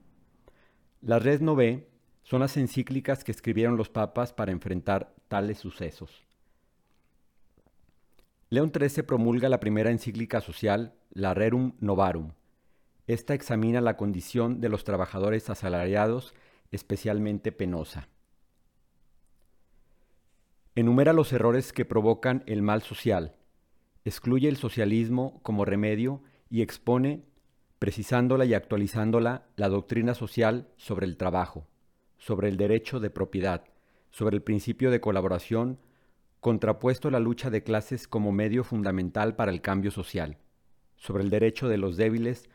Las 1.01 1.23
res 1.23 1.41
nové 1.41 1.87
son 2.23 2.41
las 2.41 2.57
encíclicas 2.57 3.23
que 3.23 3.31
escribieron 3.31 3.77
los 3.77 3.89
papas 3.89 4.33
para 4.33 4.51
enfrentar 4.51 5.13
tales 5.27 5.59
sucesos. 5.59 6.23
León 8.49 8.71
XIII 8.77 9.03
promulga 9.03 9.49
la 9.49 9.59
primera 9.59 9.91
encíclica 9.91 10.41
social, 10.41 10.93
la 11.13 11.33
Rerum 11.33 11.73
Novarum. 11.79 12.31
Esta 13.07 13.33
examina 13.33 13.81
la 13.81 13.97
condición 13.97 14.61
de 14.61 14.69
los 14.69 14.83
trabajadores 14.85 15.49
asalariados, 15.49 16.33
especialmente 16.71 17.51
penosa. 17.51 18.07
Enumera 20.75 21.13
los 21.13 21.33
errores 21.33 21.73
que 21.73 21.85
provocan 21.85 22.43
el 22.47 22.61
mal 22.61 22.81
social, 22.81 23.35
excluye 24.05 24.47
el 24.47 24.57
socialismo 24.57 25.39
como 25.43 25.65
remedio 25.65 26.23
y 26.49 26.61
expone, 26.61 27.25
precisándola 27.77 28.45
y 28.45 28.53
actualizándola, 28.53 29.45
la 29.55 29.69
doctrina 29.69 30.13
social 30.13 30.69
sobre 30.77 31.05
el 31.05 31.17
trabajo, 31.17 31.67
sobre 32.17 32.47
el 32.47 32.57
derecho 32.57 32.99
de 32.99 33.09
propiedad, 33.09 33.65
sobre 34.09 34.37
el 34.37 34.41
principio 34.41 34.91
de 34.91 35.01
colaboración, 35.01 35.79
contrapuesto 36.39 37.11
la 37.11 37.19
lucha 37.19 37.49
de 37.49 37.63
clases 37.63 38.07
como 38.07 38.31
medio 38.31 38.63
fundamental 38.63 39.35
para 39.35 39.51
el 39.51 39.61
cambio 39.61 39.91
social, 39.91 40.37
sobre 40.95 41.23
el 41.23 41.29
derecho 41.29 41.67
de 41.67 41.77
los 41.77 41.97
débiles, 41.97 42.49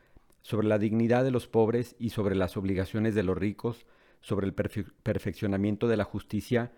sobre 0.49 0.67
la 0.67 0.79
dignidad 0.79 1.25
de 1.25 1.31
los 1.31 1.47
pobres 1.47 1.95
y 1.99 2.09
sobre 2.09 2.35
las 2.35 2.57
obligaciones 2.57 3.15
de 3.15 3.23
los 3.23 3.37
ricos, 3.37 3.85
sobre 4.23 4.47
el 4.47 4.55
perfeccionamiento 4.55 5.89
de 5.89 5.99
la 5.99 6.05
justicia, 6.05 6.73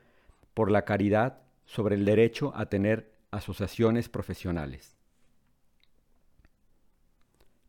por 0.55 0.73
la 0.73 0.85
caridad, 0.85 1.43
sobre 1.67 1.95
el 1.95 2.05
derecho 2.05 2.53
a 2.57 2.67
tener 2.67 3.13
asociaciones 3.31 4.09
profesionales. 4.09 4.97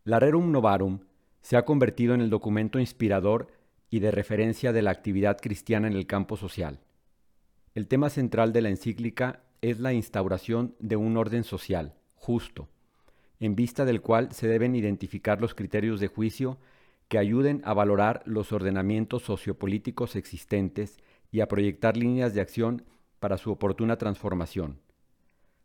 La 0.04 0.20
Rerum 0.20 0.52
Novarum 0.52 1.02
se 1.42 1.56
ha 1.56 1.66
convertido 1.66 2.16
en 2.16 2.22
el 2.22 2.32
documento 2.32 2.80
inspirador 2.80 3.50
y 3.92 4.00
de 4.00 4.10
referencia 4.10 4.74
de 4.74 4.82
la 4.82 4.90
actividad 4.90 5.38
cristiana 5.40 5.86
en 5.86 5.94
el 5.94 6.08
campo 6.08 6.36
social. 6.36 6.80
El 7.76 7.88
tema 7.88 8.10
central 8.10 8.54
de 8.54 8.64
la 8.64 8.70
encíclica 8.70 9.44
es 9.62 9.80
la 9.80 9.94
instauración 9.94 10.74
de 10.80 10.96
un 10.96 11.16
orden 11.16 11.44
social, 11.44 11.94
justo, 12.16 12.70
en 13.42 13.56
vista 13.56 13.86
del 13.86 14.02
cual 14.02 14.32
se 14.32 14.48
deben 14.48 14.76
identificar 14.76 15.42
los 15.42 15.56
criterios 15.56 16.00
de 16.00 16.08
juicio 16.08 16.60
que 17.08 17.18
ayuden 17.18 17.62
a 17.66 17.74
valorar 17.74 18.22
los 18.26 18.54
ordenamientos 18.54 19.24
sociopolíticos 19.24 20.16
existentes 20.16 21.00
y 21.32 21.42
a 21.42 21.48
proyectar 21.48 21.98
líneas 21.98 22.36
de 22.36 22.42
acción 22.42 22.86
para 23.20 23.40
su 23.40 23.52
oportuna 23.52 23.98
transformación. 23.98 24.80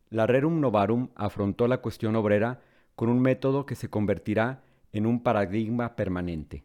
La 0.08 0.26
Rerum 0.26 0.58
Novarum 0.58 1.10
afrontó 1.14 1.68
la 1.68 1.82
cuestión 1.82 2.16
obrera 2.16 2.62
con 2.94 3.10
un 3.10 3.20
método 3.20 3.66
que 3.66 3.74
se 3.74 3.90
convertirá 3.90 4.62
en 4.92 5.04
un 5.04 5.22
paradigma 5.22 5.96
permanente. 5.96 6.64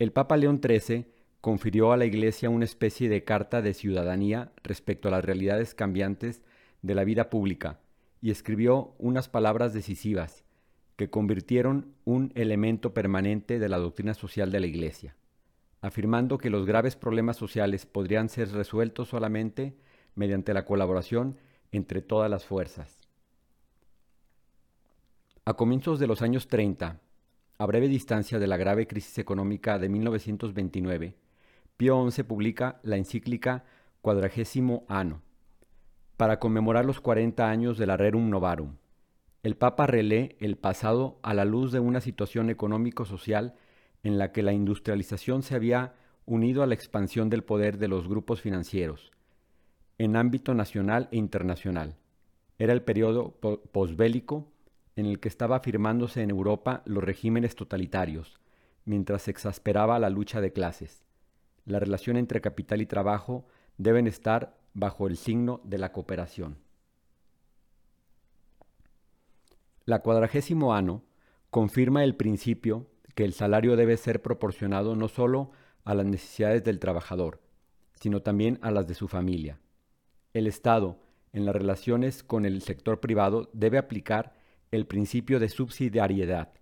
El 0.00 0.10
Papa 0.10 0.36
León 0.36 0.60
XIII 0.60 1.06
confirió 1.40 1.92
a 1.92 1.96
la 1.96 2.06
Iglesia 2.06 2.50
una 2.50 2.64
especie 2.64 3.08
de 3.08 3.22
carta 3.22 3.62
de 3.62 3.72
ciudadanía 3.72 4.50
respecto 4.64 5.06
a 5.06 5.12
las 5.12 5.24
realidades 5.24 5.76
cambiantes 5.76 6.42
de 6.82 6.94
la 6.96 7.04
vida 7.04 7.30
pública 7.30 7.78
y 8.20 8.30
escribió 8.30 8.94
unas 8.98 9.28
palabras 9.28 9.72
decisivas 9.72 10.44
que 10.96 11.10
convirtieron 11.10 11.94
un 12.04 12.32
elemento 12.34 12.92
permanente 12.92 13.58
de 13.58 13.68
la 13.68 13.78
doctrina 13.78 14.14
social 14.14 14.50
de 14.50 14.60
la 14.60 14.66
Iglesia, 14.66 15.16
afirmando 15.80 16.38
que 16.38 16.50
los 16.50 16.66
graves 16.66 16.96
problemas 16.96 17.36
sociales 17.36 17.86
podrían 17.86 18.28
ser 18.28 18.50
resueltos 18.50 19.08
solamente 19.08 19.76
mediante 20.16 20.52
la 20.52 20.64
colaboración 20.64 21.36
entre 21.70 22.02
todas 22.02 22.28
las 22.28 22.44
fuerzas. 22.44 23.08
A 25.44 25.54
comienzos 25.54 26.00
de 26.00 26.08
los 26.08 26.20
años 26.20 26.48
30, 26.48 27.00
a 27.58 27.66
breve 27.66 27.88
distancia 27.88 28.38
de 28.38 28.46
la 28.46 28.56
grave 28.56 28.86
crisis 28.86 29.18
económica 29.18 29.78
de 29.78 29.88
1929, 29.88 31.16
Pío 31.76 32.10
XI 32.10 32.24
publica 32.24 32.80
la 32.82 32.96
encíclica 32.96 33.64
Cuadragésimo 34.00 34.84
Ano, 34.88 35.22
para 36.18 36.40
conmemorar 36.40 36.84
los 36.84 37.00
40 37.00 37.48
años 37.48 37.78
de 37.78 37.86
la 37.86 37.96
Rerum 37.96 38.28
Novarum. 38.28 38.74
El 39.44 39.56
Papa 39.56 39.86
relee 39.86 40.36
el 40.40 40.56
pasado 40.56 41.20
a 41.22 41.32
la 41.32 41.44
luz 41.44 41.70
de 41.70 41.78
una 41.78 42.00
situación 42.00 42.50
económico-social 42.50 43.54
en 44.02 44.18
la 44.18 44.32
que 44.32 44.42
la 44.42 44.52
industrialización 44.52 45.44
se 45.44 45.54
había 45.54 45.94
unido 46.26 46.64
a 46.64 46.66
la 46.66 46.74
expansión 46.74 47.30
del 47.30 47.44
poder 47.44 47.78
de 47.78 47.86
los 47.86 48.08
grupos 48.08 48.40
financieros, 48.40 49.12
en 49.96 50.16
ámbito 50.16 50.54
nacional 50.54 51.08
e 51.12 51.18
internacional. 51.18 51.94
Era 52.58 52.72
el 52.72 52.82
periodo 52.82 53.38
posbélico 53.70 54.50
en 54.96 55.06
el 55.06 55.20
que 55.20 55.28
estaba 55.28 55.54
afirmándose 55.54 56.22
en 56.22 56.30
Europa 56.30 56.82
los 56.84 57.04
regímenes 57.04 57.54
totalitarios, 57.54 58.40
mientras 58.84 59.22
se 59.22 59.30
exasperaba 59.30 60.00
la 60.00 60.10
lucha 60.10 60.40
de 60.40 60.52
clases. 60.52 61.04
La 61.64 61.78
relación 61.78 62.16
entre 62.16 62.40
capital 62.40 62.82
y 62.82 62.86
trabajo 62.86 63.46
deben 63.76 64.08
estar 64.08 64.58
bajo 64.78 65.08
el 65.08 65.16
signo 65.16 65.60
de 65.64 65.78
la 65.78 65.92
cooperación. 65.92 66.58
La 69.84 70.00
cuadragésimo 70.00 70.74
ano 70.74 71.02
confirma 71.50 72.04
el 72.04 72.14
principio 72.14 72.86
que 73.14 73.24
el 73.24 73.32
salario 73.32 73.74
debe 73.74 73.96
ser 73.96 74.22
proporcionado 74.22 74.94
no 74.94 75.08
solo 75.08 75.50
a 75.84 75.94
las 75.94 76.06
necesidades 76.06 76.62
del 76.62 76.78
trabajador, 76.78 77.40
sino 77.94 78.22
también 78.22 78.58
a 78.62 78.70
las 78.70 78.86
de 78.86 78.94
su 78.94 79.08
familia. 79.08 79.58
El 80.32 80.46
Estado, 80.46 81.00
en 81.32 81.44
las 81.44 81.56
relaciones 81.56 82.22
con 82.22 82.44
el 82.44 82.62
sector 82.62 83.00
privado, 83.00 83.50
debe 83.52 83.78
aplicar 83.78 84.34
el 84.70 84.86
principio 84.86 85.40
de 85.40 85.48
subsidiariedad, 85.48 86.52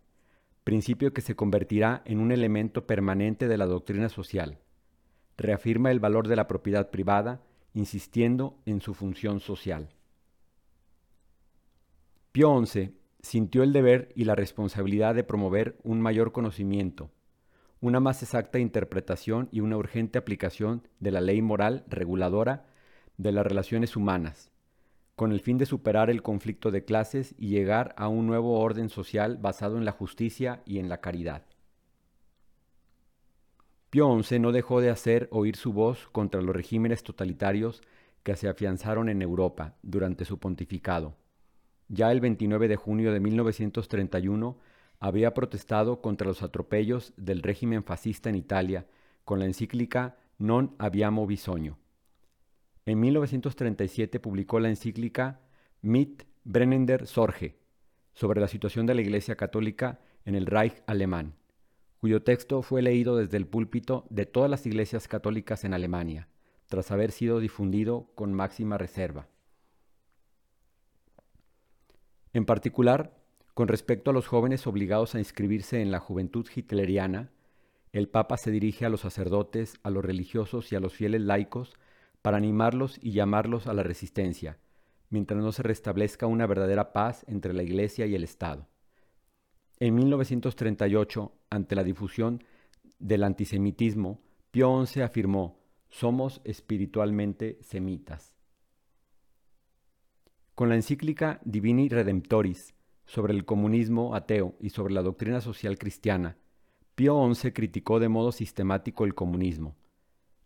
principio 0.65 1.13
que 1.13 1.21
se 1.21 1.37
convertirá 1.37 2.03
en 2.07 2.21
un 2.21 2.33
elemento 2.33 2.87
permanente 2.87 3.49
de 3.49 3.59
la 3.59 3.67
doctrina 3.67 4.09
social. 4.09 4.59
Reafirma 5.37 5.91
el 5.91 6.01
valor 6.01 6.29
de 6.29 6.37
la 6.37 6.49
propiedad 6.49 6.91
privada, 6.91 7.43
insistiendo 7.77 8.59
en 8.65 8.81
su 8.81 8.95
función 8.95 9.39
social. 9.39 9.91
Pío 12.33 12.65
XI 12.65 12.95
sintió 13.21 13.63
el 13.63 13.75
deber 13.75 14.13
y 14.17 14.25
la 14.25 14.35
responsabilidad 14.35 15.15
de 15.15 15.25
promover 15.25 15.77
un 15.85 16.01
mayor 16.01 16.33
conocimiento, 16.33 17.11
una 17.81 18.01
más 18.01 18.23
exacta 18.23 18.59
interpretación 18.59 19.51
y 19.53 19.61
una 19.61 19.77
urgente 19.77 20.19
aplicación 20.19 20.89
de 21.01 21.11
la 21.11 21.21
ley 21.21 21.43
moral 21.43 21.85
reguladora 21.87 22.65
de 23.19 23.33
las 23.33 23.47
relaciones 23.47 23.95
humanas, 23.95 24.51
con 25.15 25.31
el 25.31 25.41
fin 25.41 25.59
de 25.59 25.67
superar 25.67 26.09
el 26.09 26.23
conflicto 26.23 26.71
de 26.71 26.85
clases 26.85 27.35
y 27.37 27.49
llegar 27.49 27.95
a 27.99 28.09
un 28.09 28.27
nuevo 28.27 28.59
orden 28.59 28.89
social 28.89 29.37
basado 29.37 29.77
en 29.77 29.85
la 29.85 29.93
justicia 29.93 30.63
y 30.65 30.79
en 30.79 30.89
la 30.89 31.03
caridad. 31.03 31.43
Pío 33.97 34.23
XI 34.23 34.41
no 34.41 34.53
dejó 34.53 34.83
de 34.83 34.91
hacer 34.91 35.27
oír 35.31 35.57
su 35.57 35.73
voz 35.73 36.07
contra 36.13 36.43
los 36.43 36.55
regímenes 36.55 37.03
totalitarios 37.03 37.81
que 38.25 38.37
se 38.37 38.47
afianzaron 38.47 39.09
en 39.09 39.23
Europa 39.23 39.77
durante 39.81 40.27
su 40.27 40.39
pontificado. 40.39 41.17
Ya 41.89 42.13
el 42.13 42.21
29 42.21 42.69
de 42.69 42.77
junio 42.77 43.11
de 43.11 43.21
1931 43.21 44.59
había 45.01 45.33
protestado 45.33 46.03
contra 46.03 46.27
los 46.27 46.43
atropellos 46.43 47.15
del 47.17 47.43
régimen 47.43 47.85
fascista 47.85 48.29
en 48.29 48.35
Italia 48.35 48.87
con 49.25 49.39
la 49.39 49.47
encíclica 49.47 50.19
Non 50.37 50.75
abbiamo 50.77 51.27
bisogno. 51.27 51.79
En 52.85 53.01
1937 53.01 54.21
publicó 54.21 54.61
la 54.61 54.69
encíclica 54.69 55.41
Mit 55.81 56.25
Brennender 56.45 57.07
Sorge 57.07 57.57
sobre 58.13 58.43
la 58.43 58.49
situación 58.49 58.85
de 58.85 58.95
la 58.95 59.01
Iglesia 59.01 59.37
Católica 59.37 60.01
en 60.27 60.35
el 60.35 60.45
Reich 60.45 60.83
alemán, 60.87 61.33
cuyo 62.07 62.23
texto 62.23 62.63
fue 62.63 62.83
leído 62.83 63.17
desde 63.17 63.37
el 63.37 63.49
púlpito 63.49 64.07
de 64.11 64.27
todas 64.27 64.49
las 64.49 64.65
iglesias 64.65 65.09
católicas 65.09 65.65
en 65.65 65.75
Alemania, 65.75 66.29
tras 66.69 66.93
haber 66.93 67.11
sido 67.11 67.41
difundido 67.41 68.13
con 68.15 68.33
máxima 68.33 68.79
reserva. 68.79 69.27
En 72.33 72.45
particular, 72.45 73.19
con 73.55 73.67
respecto 73.67 74.13
a 74.13 74.15
los 74.15 74.29
jóvenes 74.29 74.69
obligados 74.69 75.17
a 75.17 75.19
inscribirse 75.19 75.83
en 75.83 75.91
la 75.91 75.99
juventud 75.99 76.47
hitleriana, 76.55 77.33
el 77.91 78.09
Papa 78.09 78.37
se 78.37 78.53
dirige 78.53 78.87
a 78.87 78.89
los 78.89 79.01
sacerdotes, 79.01 79.75
a 79.83 79.91
los 79.91 80.05
religiosos 80.05 80.71
y 80.71 80.77
a 80.77 80.81
los 80.81 80.95
fieles 80.95 81.23
laicos 81.23 81.75
para 82.23 82.37
animarlos 82.37 83.01
y 83.03 83.11
llamarlos 83.11 83.67
a 83.67 83.75
la 83.75 83.83
resistencia, 83.83 84.61
mientras 85.11 85.43
no 85.43 85.51
se 85.51 85.65
restablezca 85.65 86.29
una 86.29 86.47
verdadera 86.47 86.93
paz 86.93 87.25
entre 87.27 87.53
la 87.53 87.65
Iglesia 87.65 88.07
y 88.07 88.15
el 88.15 88.23
Estado. 88.23 88.69
En 89.79 89.95
1938, 89.95 91.33
ante 91.51 91.75
la 91.75 91.85
difusión 91.85 92.43
del 92.99 93.25
antisemitismo, 93.25 94.23
Pío 94.51 94.87
XI 94.87 95.03
afirmó, 95.03 95.59
somos 95.91 96.41
espiritualmente 96.45 97.59
semitas. 97.61 98.35
Con 100.55 100.71
la 100.71 100.77
encíclica 100.77 101.41
Divini 101.45 101.91
Redemptoris 101.91 102.75
sobre 103.05 103.35
el 103.35 103.45
comunismo 103.45 104.15
ateo 104.15 104.57
y 104.61 104.71
sobre 104.71 104.95
la 104.95 105.03
doctrina 105.03 105.43
social 105.43 105.77
cristiana, 105.77 106.39
Pío 106.95 107.31
XI 107.35 107.53
criticó 107.53 108.01
de 108.01 108.09
modo 108.09 108.33
sistemático 108.33 109.05
el 109.05 109.15
comunismo, 109.15 109.77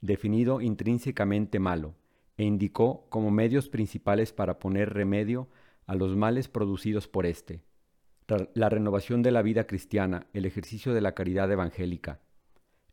definido 0.01 0.61
intrínsecamente 0.61 1.61
malo, 1.61 1.95
e 2.37 2.43
indicó 2.43 3.07
como 3.11 3.31
medios 3.31 3.69
principales 3.69 4.33
para 4.33 4.59
poner 4.59 4.93
remedio 4.93 5.47
a 5.87 5.95
los 5.95 6.17
males 6.17 6.49
producidos 6.49 7.07
por 7.07 7.27
éste, 7.27 7.63
la 8.55 8.69
renovación 8.69 9.23
de 9.23 9.31
la 9.31 9.43
vida 9.43 9.67
cristiana, 9.67 10.27
el 10.33 10.47
ejercicio 10.47 10.95
de 10.95 11.01
la 11.01 11.15
caridad 11.15 11.51
evangélica, 11.51 12.21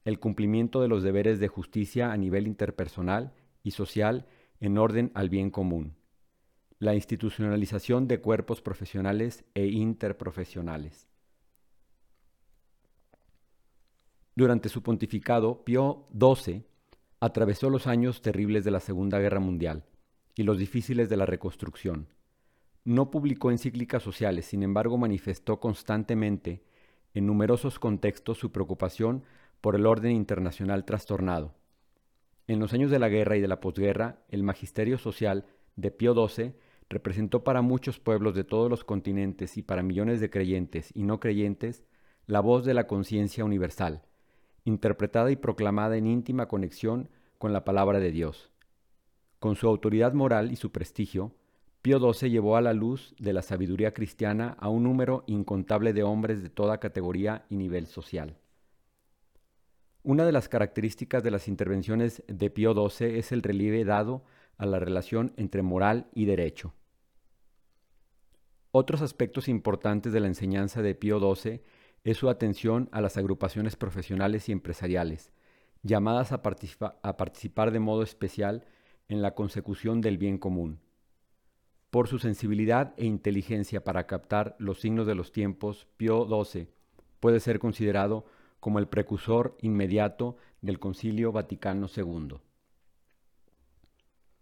el 0.06 0.20
cumplimiento 0.20 0.82
de 0.82 0.88
los 0.88 1.04
deberes 1.04 1.40
de 1.40 1.48
justicia 1.48 2.12
a 2.12 2.18
nivel 2.18 2.48
interpersonal 2.48 3.34
y 3.64 3.72
social 3.72 4.26
en 4.60 4.78
orden 4.78 5.12
al 5.14 5.30
bien 5.30 5.50
común, 5.50 5.96
la 6.80 6.96
institucionalización 6.96 8.08
de 8.08 8.22
cuerpos 8.22 8.62
profesionales 8.62 9.44
e 9.54 9.68
interprofesionales. 9.68 11.08
Durante 14.36 14.70
su 14.70 14.84
pontificado, 14.84 15.64
Pío 15.64 16.08
XII 16.18 16.64
atravesó 17.20 17.70
los 17.70 17.88
años 17.88 18.22
terribles 18.22 18.64
de 18.64 18.72
la 18.72 18.80
Segunda 18.80 19.20
Guerra 19.20 19.40
Mundial 19.40 19.86
y 20.36 20.44
los 20.44 20.60
difíciles 20.60 21.10
de 21.10 21.18
la 21.18 21.26
reconstrucción. 21.26 22.08
No 22.88 23.12
publicó 23.12 23.52
encíclicas 23.52 24.02
sociales, 24.02 24.46
sin 24.46 24.64
embargo 24.64 24.98
manifestó 24.98 25.60
constantemente 25.60 26.64
en 27.14 27.26
numerosos 27.26 27.80
contextos 27.80 28.38
su 28.38 28.54
preocupación 28.54 29.26
por 29.60 29.76
el 29.76 29.86
orden 29.86 30.14
internacional 30.14 30.86
trastornado. 30.86 31.54
En 32.48 32.62
los 32.62 32.72
años 32.72 32.90
de 32.90 33.00
la 33.00 33.10
guerra 33.10 33.36
y 33.36 33.42
de 33.42 33.50
la 33.50 33.60
posguerra, 33.60 34.20
el 34.30 34.42
magisterio 34.42 34.98
social 34.98 35.48
de 35.76 35.92
Pío 35.92 36.14
XII 36.16 36.54
representó 36.88 37.44
para 37.44 37.62
muchos 37.62 38.00
pueblos 38.00 38.36
de 38.36 38.46
todos 38.46 38.70
los 38.70 38.86
continentes 38.86 39.58
y 39.58 39.64
para 39.64 39.84
millones 39.84 40.22
de 40.22 40.30
creyentes 40.30 40.92
y 40.96 41.04
no 41.04 41.20
creyentes 41.20 41.84
la 42.26 42.40
voz 42.40 42.64
de 42.64 42.74
la 42.74 42.88
conciencia 42.88 43.44
universal, 43.44 44.04
interpretada 44.64 45.30
y 45.30 45.36
proclamada 45.36 45.98
en 45.98 46.08
íntima 46.08 46.48
conexión 46.48 47.10
con 47.38 47.52
la 47.52 47.66
palabra 47.66 48.00
de 48.00 48.12
Dios. 48.12 48.50
Con 49.40 49.58
su 49.58 49.68
autoridad 49.68 50.14
moral 50.14 50.54
y 50.54 50.56
su 50.56 50.72
prestigio, 50.72 51.34
Pío 51.82 52.00
XII 52.14 52.30
llevó 52.30 52.58
a 52.58 52.62
la 52.62 52.74
luz 52.74 53.16
de 53.20 53.34
la 53.34 53.42
sabiduría 53.42 53.94
cristiana 53.94 54.56
a 54.60 54.70
un 54.70 54.84
número 54.84 55.24
incontable 55.28 55.94
de 55.94 56.04
hombres 56.04 56.44
de 56.44 56.50
toda 56.50 56.80
categoría 56.80 57.46
y 57.50 57.56
nivel 57.56 57.88
social. 57.88 58.38
Una 60.04 60.26
de 60.26 60.32
las 60.32 60.50
características 60.50 61.24
de 61.24 61.32
las 61.32 61.48
intervenciones 61.48 62.24
de 62.28 62.50
Pío 62.50 62.74
XII 62.74 63.18
es 63.18 63.32
el 63.32 63.44
relieve 63.44 63.84
dado 63.84 64.24
a 64.58 64.66
la 64.66 64.80
relación 64.80 65.34
entre 65.38 65.62
moral 65.62 66.08
y 66.14 66.26
derecho. 66.26 66.74
Otros 68.72 69.02
aspectos 69.02 69.48
importantes 69.48 70.14
de 70.14 70.20
la 70.20 70.28
enseñanza 70.28 70.82
de 70.82 70.96
Pío 70.96 71.20
XII 71.20 71.62
es 72.04 72.18
su 72.18 72.30
atención 72.30 72.90
a 72.92 73.02
las 73.02 73.18
agrupaciones 73.18 73.76
profesionales 73.76 74.50
y 74.50 74.52
empresariales, 74.52 75.32
llamadas 75.84 76.32
a, 76.32 76.42
a 77.02 77.18
participar 77.18 77.72
de 77.72 77.80
modo 77.80 78.04
especial 78.04 78.66
en 79.10 79.22
la 79.22 79.36
consecución 79.36 80.02
del 80.02 80.18
bien 80.18 80.38
común. 80.38 80.80
Por 81.98 82.08
su 82.08 82.20
sensibilidad 82.20 82.94
e 82.98 83.08
inteligencia 83.08 83.84
para 83.84 84.06
captar 84.06 84.56
los 84.60 84.82
signos 84.82 85.08
de 85.08 85.16
los 85.16 85.32
tiempos, 85.32 85.88
Pío 85.98 86.28
XII 86.28 86.68
puede 87.20 87.40
ser 87.40 87.58
considerado 87.58 88.28
como 88.60 88.78
el 88.78 88.88
precursor 88.88 89.58
inmediato 89.64 90.38
del 90.62 90.78
Concilio 90.78 91.32
Vaticano 91.32 91.88
II. 91.88 92.36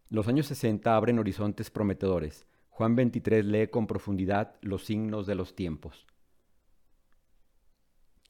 Los 0.09 0.27
años 0.27 0.47
60 0.47 0.97
abren 0.97 1.17
horizontes 1.17 1.71
prometedores. 1.71 2.45
Juan 2.67 2.97
23 2.97 3.45
lee 3.45 3.67
con 3.67 3.87
profundidad 3.87 4.55
los 4.59 4.83
signos 4.83 5.25
de 5.25 5.35
los 5.35 5.55
tiempos. 5.55 6.07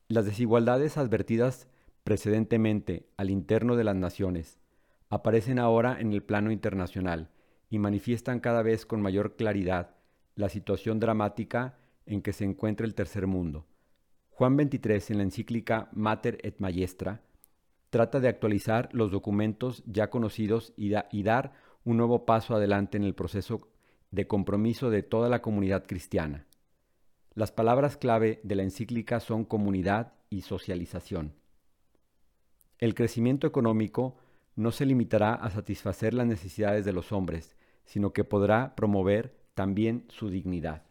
Las 0.08 0.26
desigualdades 0.26 0.98
advertidas 0.98 1.68
precedentemente 2.04 3.08
al 3.18 3.32
interno 3.32 3.76
de 3.76 3.86
las 3.86 3.96
naciones 3.96 4.60
aparecen 5.10 5.58
ahora 5.58 6.00
en 6.00 6.14
el 6.14 6.22
plano 6.22 6.52
internacional 6.52 7.32
y 7.70 7.80
manifiestan 7.80 8.40
cada 8.40 8.62
vez 8.62 8.86
con 8.86 9.02
mayor 9.02 9.36
claridad 9.36 9.96
la 10.36 10.50
situación 10.50 11.00
dramática 11.00 11.78
en 12.06 12.22
que 12.22 12.34
se 12.34 12.44
encuentra 12.46 12.86
el 12.86 12.96
tercer 12.96 13.28
mundo. 13.28 13.66
Juan 14.30 14.58
23 14.58 15.12
en 15.12 15.18
la 15.18 15.24
encíclica 15.24 15.90
Mater 15.94 16.38
et 16.44 16.60
Maestra 16.60 17.22
trata 17.90 18.20
de 18.20 18.28
actualizar 18.28 18.90
los 18.92 19.12
documentos 19.12 19.84
ya 19.86 20.10
conocidos 20.10 20.74
y, 20.76 20.94
y 21.12 21.24
dar 21.24 21.54
un 21.86 21.98
nuevo 21.98 22.26
paso 22.26 22.56
adelante 22.56 22.98
en 22.98 23.04
el 23.04 23.16
proceso 23.16 23.70
de 24.12 24.28
compromiso 24.28 24.90
de 24.90 25.04
toda 25.04 25.30
la 25.30 25.42
comunidad 25.42 25.86
cristiana. 25.86 26.46
Las 27.34 27.52
palabras 27.52 27.98
clave 27.98 28.40
de 28.44 28.56
la 28.56 28.64
encíclica 28.64 29.20
son 29.20 29.46
comunidad 29.46 30.14
y 30.30 30.42
socialización. 30.42 31.36
El 32.78 32.94
crecimiento 32.94 33.48
económico 33.48 34.18
no 34.56 34.72
se 34.72 34.86
limitará 34.86 35.34
a 35.34 35.50
satisfacer 35.50 36.14
las 36.14 36.28
necesidades 36.28 36.86
de 36.86 36.94
los 36.94 37.12
hombres, 37.12 37.56
sino 37.84 38.14
que 38.14 38.24
podrá 38.24 38.76
promover 38.76 39.36
también 39.54 40.06
su 40.10 40.30
dignidad. 40.30 40.84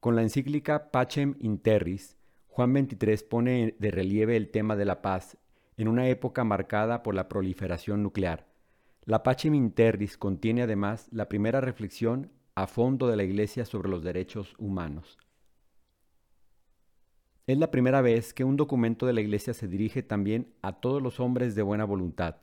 Con 0.00 0.14
la 0.14 0.22
encíclica 0.22 0.90
Pacem 0.90 1.34
in 1.40 1.58
Terris, 1.58 2.16
Juan 2.46 2.72
XXIII 2.72 3.28
pone 3.28 3.76
de 3.78 3.90
relieve 3.90 4.36
el 4.36 4.50
tema 4.50 4.76
de 4.76 4.84
la 4.84 5.02
paz 5.02 5.36
en 5.76 5.88
una 5.88 6.08
época 6.08 6.44
marcada 6.44 7.02
por 7.02 7.14
la 7.14 7.28
proliferación 7.28 8.02
nuclear. 8.02 8.46
La 9.04 9.22
Pacem 9.22 9.54
in 9.54 9.72
Terris 9.72 10.16
contiene 10.16 10.62
además 10.62 11.08
la 11.12 11.28
primera 11.28 11.60
reflexión 11.60 12.30
a 12.54 12.66
fondo 12.66 13.08
de 13.08 13.16
la 13.16 13.24
Iglesia 13.24 13.64
sobre 13.64 13.88
los 13.88 14.02
derechos 14.02 14.54
humanos. 14.58 15.18
Es 17.46 17.58
la 17.58 17.70
primera 17.70 18.00
vez 18.00 18.34
que 18.34 18.42
un 18.42 18.56
documento 18.56 19.06
de 19.06 19.12
la 19.12 19.20
Iglesia 19.20 19.54
se 19.54 19.68
dirige 19.68 20.02
también 20.02 20.52
a 20.62 20.80
todos 20.80 21.00
los 21.00 21.20
hombres 21.20 21.54
de 21.54 21.62
buena 21.62 21.84
voluntad. 21.84 22.38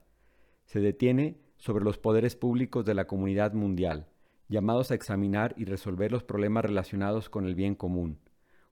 Se 0.64 0.80
detiene 0.80 1.42
sobre 1.58 1.84
los 1.84 1.98
poderes 1.98 2.38
públicos 2.38 2.86
de 2.86 2.94
la 2.94 3.06
comunidad 3.06 3.52
mundial, 3.52 4.08
llamados 4.48 4.92
a 4.92 4.96
examinar 4.96 5.56
y 5.58 5.66
resolver 5.66 6.14
los 6.14 6.24
problemas 6.24 6.64
relacionados 6.64 7.30
con 7.30 7.46
el 7.46 7.54
bien 7.54 7.76
común, 7.76 8.20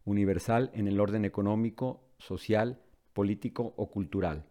universal 0.06 0.72
en 0.74 0.88
el 0.88 1.02
orden 1.02 1.26
económico, 1.26 2.02
social, 2.18 2.80
político 3.12 3.74
o 3.76 3.92
cultural. 3.92 4.46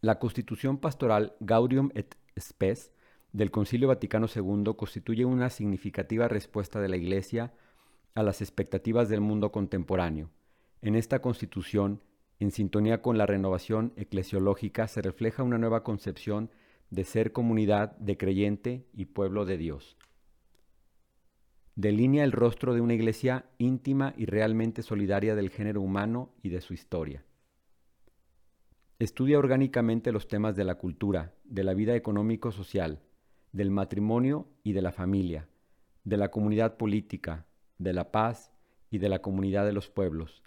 La 0.00 0.20
constitución 0.20 0.78
pastoral 0.78 1.34
Gaudium 1.40 1.90
et 1.96 2.14
Spes 2.38 2.92
del 3.32 3.50
Concilio 3.50 3.88
Vaticano 3.88 4.28
II 4.32 4.74
constituye 4.76 5.24
una 5.24 5.50
significativa 5.50 6.28
respuesta 6.28 6.80
de 6.80 6.88
la 6.88 6.96
Iglesia 6.96 7.52
a 8.18 8.24
las 8.24 8.42
expectativas 8.42 9.08
del 9.08 9.20
mundo 9.20 9.52
contemporáneo. 9.52 10.28
En 10.82 10.96
esta 10.96 11.20
constitución, 11.20 12.02
en 12.40 12.50
sintonía 12.50 13.00
con 13.00 13.16
la 13.16 13.26
renovación 13.26 13.92
eclesiológica, 13.94 14.88
se 14.88 15.02
refleja 15.02 15.44
una 15.44 15.56
nueva 15.56 15.84
concepción 15.84 16.50
de 16.90 17.04
ser 17.04 17.30
comunidad 17.30 17.96
de 17.98 18.16
creyente 18.16 18.88
y 18.92 19.04
pueblo 19.04 19.44
de 19.44 19.56
Dios. 19.56 19.96
Delinea 21.76 22.24
el 22.24 22.32
rostro 22.32 22.74
de 22.74 22.80
una 22.80 22.94
iglesia 22.94 23.44
íntima 23.56 24.14
y 24.16 24.26
realmente 24.26 24.82
solidaria 24.82 25.36
del 25.36 25.50
género 25.50 25.80
humano 25.80 26.34
y 26.42 26.48
de 26.48 26.60
su 26.60 26.74
historia. 26.74 27.24
Estudia 28.98 29.38
orgánicamente 29.38 30.10
los 30.10 30.26
temas 30.26 30.56
de 30.56 30.64
la 30.64 30.74
cultura, 30.74 31.34
de 31.44 31.62
la 31.62 31.72
vida 31.72 31.94
económico-social, 31.94 33.00
del 33.52 33.70
matrimonio 33.70 34.48
y 34.64 34.72
de 34.72 34.82
la 34.82 34.90
familia, 34.90 35.48
de 36.02 36.16
la 36.16 36.32
comunidad 36.32 36.76
política, 36.76 37.46
de 37.78 37.92
la 37.92 38.10
paz 38.10 38.52
y 38.90 38.98
de 38.98 39.08
la 39.08 39.20
comunidad 39.20 39.64
de 39.64 39.72
los 39.72 39.88
pueblos, 39.88 40.42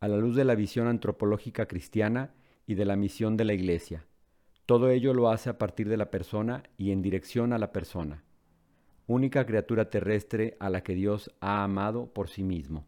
a 0.00 0.08
la 0.08 0.16
luz 0.16 0.36
de 0.36 0.44
la 0.44 0.54
visión 0.54 0.86
antropológica 0.86 1.66
cristiana 1.66 2.34
y 2.66 2.74
de 2.74 2.84
la 2.84 2.96
misión 2.96 3.36
de 3.36 3.44
la 3.44 3.54
Iglesia. 3.54 4.06
Todo 4.66 4.90
ello 4.90 5.14
lo 5.14 5.30
hace 5.30 5.48
a 5.50 5.58
partir 5.58 5.88
de 5.88 5.96
la 5.96 6.10
persona 6.10 6.64
y 6.76 6.90
en 6.90 7.02
dirección 7.02 7.52
a 7.52 7.58
la 7.58 7.72
persona, 7.72 8.24
única 9.06 9.46
criatura 9.46 9.90
terrestre 9.90 10.56
a 10.58 10.70
la 10.70 10.82
que 10.82 10.94
Dios 10.94 11.30
ha 11.40 11.62
amado 11.62 12.12
por 12.12 12.28
sí 12.28 12.42
mismo. 12.42 12.84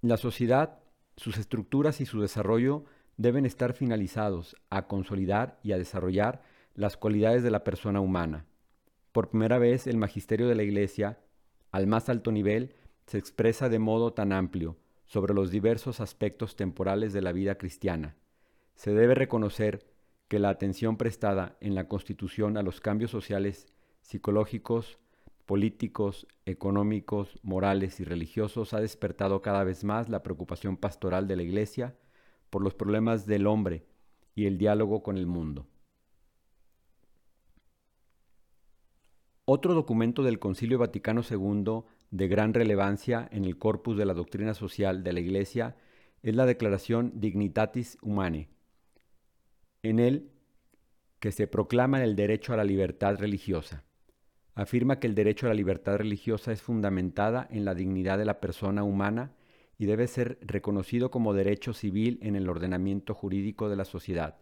La 0.00 0.16
sociedad, 0.16 0.78
sus 1.16 1.36
estructuras 1.38 2.00
y 2.00 2.06
su 2.06 2.20
desarrollo 2.20 2.84
deben 3.16 3.46
estar 3.46 3.72
finalizados 3.72 4.56
a 4.70 4.86
consolidar 4.86 5.58
y 5.62 5.72
a 5.72 5.78
desarrollar 5.78 6.42
las 6.74 6.96
cualidades 6.96 7.42
de 7.42 7.50
la 7.50 7.64
persona 7.64 8.00
humana. 8.00 8.46
Por 9.12 9.30
primera 9.30 9.58
vez 9.58 9.86
el 9.86 9.96
magisterio 9.96 10.46
de 10.46 10.54
la 10.54 10.62
Iglesia, 10.62 11.18
al 11.76 11.86
más 11.86 12.08
alto 12.08 12.32
nivel, 12.32 12.74
se 13.06 13.18
expresa 13.18 13.68
de 13.68 13.78
modo 13.78 14.14
tan 14.14 14.32
amplio 14.32 14.78
sobre 15.04 15.34
los 15.34 15.50
diversos 15.50 16.00
aspectos 16.00 16.56
temporales 16.56 17.12
de 17.12 17.20
la 17.20 17.32
vida 17.32 17.58
cristiana. 17.58 18.16
Se 18.76 18.94
debe 18.94 19.14
reconocer 19.14 19.86
que 20.26 20.38
la 20.38 20.48
atención 20.48 20.96
prestada 20.96 21.58
en 21.60 21.74
la 21.74 21.86
Constitución 21.86 22.56
a 22.56 22.62
los 22.62 22.80
cambios 22.80 23.10
sociales, 23.10 23.66
psicológicos, 24.00 24.98
políticos, 25.44 26.26
económicos, 26.46 27.38
morales 27.42 28.00
y 28.00 28.04
religiosos 28.04 28.72
ha 28.72 28.80
despertado 28.80 29.42
cada 29.42 29.62
vez 29.62 29.84
más 29.84 30.08
la 30.08 30.22
preocupación 30.22 30.78
pastoral 30.78 31.28
de 31.28 31.36
la 31.36 31.42
Iglesia 31.42 31.94
por 32.48 32.62
los 32.62 32.72
problemas 32.72 33.26
del 33.26 33.46
hombre 33.46 33.84
y 34.34 34.46
el 34.46 34.56
diálogo 34.56 35.02
con 35.02 35.18
el 35.18 35.26
mundo. 35.26 35.66
Otro 39.48 39.74
documento 39.74 40.24
del 40.24 40.40
Concilio 40.40 40.76
Vaticano 40.76 41.22
II 41.22 41.84
de 42.10 42.26
gran 42.26 42.52
relevancia 42.52 43.28
en 43.30 43.44
el 43.44 43.58
corpus 43.58 43.96
de 43.96 44.04
la 44.04 44.12
doctrina 44.12 44.54
social 44.54 45.04
de 45.04 45.12
la 45.12 45.20
Iglesia 45.20 45.76
es 46.24 46.34
la 46.34 46.46
Declaración 46.46 47.12
Dignitatis 47.14 47.96
Humanae. 48.02 48.48
En 49.84 50.00
él, 50.00 50.32
que 51.20 51.30
se 51.30 51.46
proclama 51.46 52.02
el 52.02 52.16
derecho 52.16 52.54
a 52.54 52.56
la 52.56 52.64
libertad 52.64 53.18
religiosa. 53.20 53.84
Afirma 54.56 54.98
que 54.98 55.06
el 55.06 55.14
derecho 55.14 55.46
a 55.46 55.50
la 55.50 55.54
libertad 55.54 55.96
religiosa 55.98 56.50
es 56.50 56.60
fundamentada 56.60 57.46
en 57.48 57.64
la 57.64 57.76
dignidad 57.76 58.18
de 58.18 58.24
la 58.24 58.40
persona 58.40 58.82
humana 58.82 59.36
y 59.78 59.86
debe 59.86 60.08
ser 60.08 60.38
reconocido 60.40 61.12
como 61.12 61.34
derecho 61.34 61.72
civil 61.72 62.18
en 62.20 62.34
el 62.34 62.48
ordenamiento 62.48 63.14
jurídico 63.14 63.68
de 63.68 63.76
la 63.76 63.84
sociedad. 63.84 64.40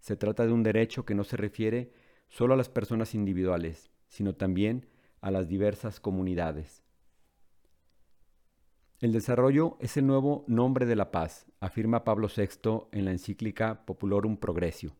Se 0.00 0.16
trata 0.16 0.44
de 0.44 0.52
un 0.52 0.64
derecho 0.64 1.04
que 1.04 1.14
no 1.14 1.22
se 1.22 1.36
refiere 1.36 1.92
solo 2.28 2.54
a 2.54 2.56
las 2.56 2.68
personas 2.68 3.14
individuales, 3.14 3.91
sino 4.12 4.34
también 4.34 4.84
a 5.22 5.30
las 5.30 5.48
diversas 5.48 5.98
comunidades. 5.98 6.82
El 9.00 9.10
desarrollo 9.10 9.78
es 9.80 9.96
el 9.96 10.06
nuevo 10.06 10.44
nombre 10.46 10.84
de 10.84 10.96
la 10.96 11.10
paz, 11.10 11.46
afirma 11.60 12.04
Pablo 12.04 12.28
VI 12.28 12.88
en 12.92 13.06
la 13.06 13.10
encíclica 13.10 13.86
Populorum 13.86 14.36
Progressio. 14.36 14.94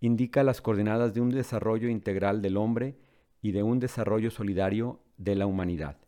Indica 0.00 0.42
las 0.42 0.60
coordenadas 0.60 1.14
de 1.14 1.20
un 1.20 1.30
desarrollo 1.30 1.88
integral 1.88 2.42
del 2.42 2.56
hombre 2.56 2.98
y 3.42 3.52
de 3.52 3.62
un 3.62 3.78
desarrollo 3.78 4.32
solidario 4.32 4.98
de 5.18 5.36
la 5.36 5.46
humanidad. 5.46 5.98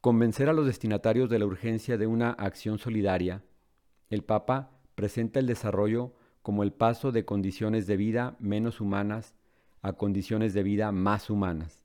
Convencer 0.00 0.48
a 0.48 0.52
los 0.52 0.66
destinatarios 0.66 1.28
de 1.28 1.40
la 1.40 1.46
urgencia 1.46 1.98
de 1.98 2.06
una 2.06 2.30
acción 2.30 2.78
solidaria, 2.78 3.42
el 4.08 4.22
Papa 4.22 4.70
presenta 4.94 5.40
el 5.40 5.48
desarrollo 5.48 6.14
como 6.42 6.62
el 6.62 6.72
paso 6.72 7.12
de 7.12 7.24
condiciones 7.24 7.86
de 7.86 7.96
vida 7.96 8.36
menos 8.38 8.80
humanas 8.80 9.34
a 9.80 9.94
condiciones 9.94 10.54
de 10.54 10.62
vida 10.62 10.92
más 10.92 11.30
humanas 11.30 11.82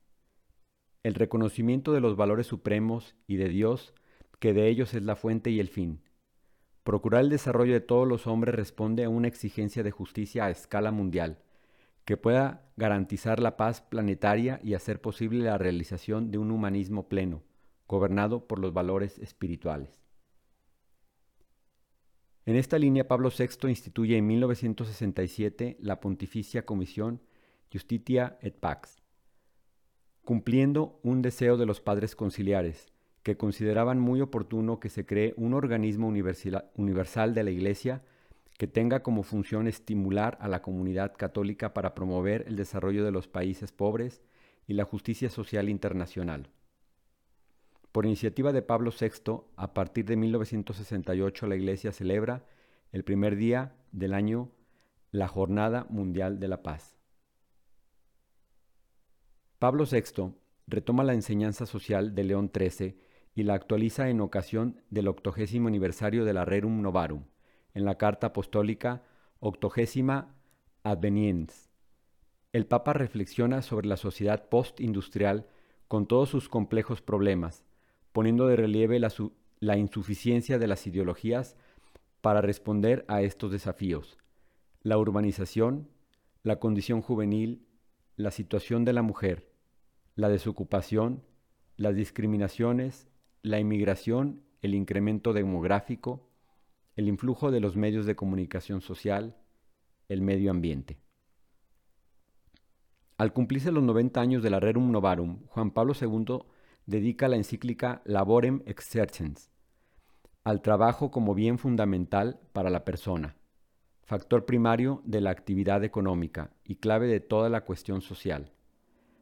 el 1.08 1.16
reconocimiento 1.16 1.93
de 1.93 2.01
los 2.01 2.18
valores 2.18 2.47
supremos 2.47 3.16
y 3.28 3.38
de 3.38 3.47
Dios, 3.47 3.93
que 4.39 4.53
de 4.53 4.68
ellos 4.68 4.93
es 4.93 5.03
la 5.03 5.16
fuente 5.16 5.49
y 5.49 5.62
el 5.62 5.70
fin. 5.70 6.01
Procurar 6.84 7.22
el 7.22 7.30
desarrollo 7.30 7.72
de 7.72 7.80
todos 7.80 8.05
los 8.05 8.28
hombres 8.28 8.53
responde 8.53 9.05
a 9.05 9.10
una 9.10 9.30
exigencia 9.30 9.84
de 9.84 9.91
justicia 9.91 10.45
a 10.45 10.49
escala 10.49 10.91
mundial, 10.91 11.39
que 12.03 12.18
pueda 12.18 12.70
garantizar 12.76 13.39
la 13.39 13.55
paz 13.55 13.80
planetaria 13.82 14.60
y 14.62 14.74
hacer 14.74 14.99
posible 14.99 15.45
la 15.45 15.58
realización 15.58 16.30
de 16.30 16.39
un 16.39 16.51
humanismo 16.51 17.08
pleno, 17.08 17.41
gobernado 17.88 18.45
por 18.45 18.60
los 18.60 18.74
valores 18.74 19.18
espirituales. 19.18 20.07
En 22.48 22.56
esta 22.56 22.80
línea, 22.80 23.10
Pablo 23.10 23.30
VI 23.30 23.68
instituye 23.68 24.16
en 24.16 24.26
1967 24.26 25.76
la 25.82 26.00
Pontificia 26.00 26.66
Comisión 26.66 27.20
Justitia 27.70 28.38
et 28.41 28.56
Pax, 28.58 29.04
cumpliendo 30.24 30.98
un 31.04 31.22
deseo 31.22 31.58
de 31.58 31.66
los 31.66 31.82
padres 31.82 32.16
conciliares, 32.16 32.88
que 33.22 33.36
consideraban 33.36 34.00
muy 34.00 34.22
oportuno 34.22 34.80
que 34.80 34.88
se 34.88 35.06
cree 35.06 35.34
un 35.36 35.54
organismo 35.54 36.08
universal 36.08 37.34
de 37.34 37.43
la 37.43 37.52
Iglesia 37.52 38.02
que 38.58 38.68
tenga 38.68 39.04
como 39.04 39.24
función 39.24 39.68
estimular 39.68 40.38
a 40.39 40.48
la 40.48 40.62
comunidad 40.62 41.18
católica 41.18 41.74
para 41.74 41.93
promover 41.93 42.45
el 42.48 42.56
desarrollo 42.56 43.04
de 43.04 43.12
los 43.12 43.28
países 43.28 43.74
pobres 43.74 44.22
y 44.68 44.74
la 44.76 44.86
justicia 44.86 45.30
social 45.30 45.68
internacional. 45.68 46.50
Por 47.98 48.06
iniciativa 48.06 48.54
de 48.54 48.62
Pablo 48.62 48.91
VI, 48.91 49.41
a 49.56 49.74
partir 49.74 50.06
de 50.06 50.18
1968 50.18 51.48
la 51.48 51.56
Iglesia 51.56 51.91
celebra 51.91 52.45
el 52.91 53.04
primer 53.04 53.36
día 53.36 53.76
del 53.91 54.14
año 54.14 54.52
la 55.10 55.28
Jornada 55.28 55.88
Mundial 55.89 56.39
de 56.39 56.48
la 56.48 56.62
Paz. 56.62 56.95
Pablo 59.58 59.86
VI 59.91 60.36
retoma 60.68 61.04
la 61.04 61.16
enseñanza 61.16 61.66
social 61.66 62.14
de 62.14 62.24
León 62.24 62.52
XIII 62.56 63.00
y 63.34 63.41
la 63.41 63.56
actualiza 63.56 64.10
en 64.10 64.22
ocasión 64.22 64.80
del 64.91 65.08
octogésimo 65.08 65.68
aniversario 65.68 66.24
de 66.24 66.34
la 66.34 66.45
Rerum 66.45 66.84
Novarum, 66.84 67.24
en 67.74 67.84
la 67.84 67.98
Carta 67.98 68.28
Apostólica 68.28 69.02
Octogésima 69.39 70.36
Adveniens. 70.84 71.72
El 72.54 72.68
Papa 72.68 72.93
reflexiona 72.93 73.64
sobre 73.64 73.88
la 73.88 73.98
sociedad 73.98 74.50
postindustrial 74.50 75.48
con 75.88 76.06
todos 76.06 76.30
sus 76.30 76.48
complejos 76.48 77.02
problemas, 77.02 77.66
poniendo 78.18 78.47
de 78.47 78.55
relieve 78.55 78.99
la, 78.99 79.78
insuficiencia 79.78 80.57
de 80.57 80.65
las 80.65 80.88
ideologías 80.88 81.55
para 82.22 82.41
responder 82.41 83.05
a 83.07 83.22
estos 83.22 83.51
desafíos. 83.51 84.18
La 84.82 84.97
urbanización, 84.97 85.88
la 86.41 86.57
condición 86.57 87.03
juvenil, 87.03 87.68
la 88.15 88.32
situación 88.32 88.86
de 88.86 88.93
la 88.93 89.03
mujer, 89.03 89.53
la 90.15 90.30
desocupación, 90.30 91.26
las 91.76 91.95
discriminaciones, 91.95 93.07
la 93.43 93.59
inmigración, 93.59 94.41
el 94.63 94.74
incremento 94.74 95.32
demográfico, 95.32 96.28
el 96.95 97.09
influjo 97.09 97.51
de 97.51 97.59
los 97.59 97.76
medios 97.76 98.07
de 98.07 98.15
comunicación 98.15 98.82
social, 98.82 99.38
el 100.09 100.24
medio 100.24 100.49
ambiente. 100.49 100.97
Al 103.20 103.32
cumplirse 103.32 103.72
los 103.72 103.84
90 103.84 104.20
años 104.20 104.41
de 104.41 104.49
la 104.49 104.59
Rerum 104.59 104.91
Novarum, 104.91 105.45
Juan 105.49 105.70
Pablo 105.70 105.93
II 105.93 106.57
dedica 106.88 107.28
la 107.28 107.36
encíclica 107.36 108.02
Laborem 108.06 108.64
Exercens 108.66 109.52
al 110.44 110.62
trabajo 110.62 111.12
como 111.12 111.36
bien 111.36 111.58
fundamental 111.60 112.40
para 112.54 112.70
la 112.70 112.86
persona, 112.86 113.36
factor 114.04 114.46
primario 114.46 115.02
de 115.04 115.20
la 115.20 115.30
actividad 115.30 115.84
económica 115.84 116.52
y 116.64 116.76
clave 116.78 117.08
de 117.08 117.20
toda 117.20 117.50
la 117.50 117.66
cuestión 117.66 118.02
social 118.02 118.54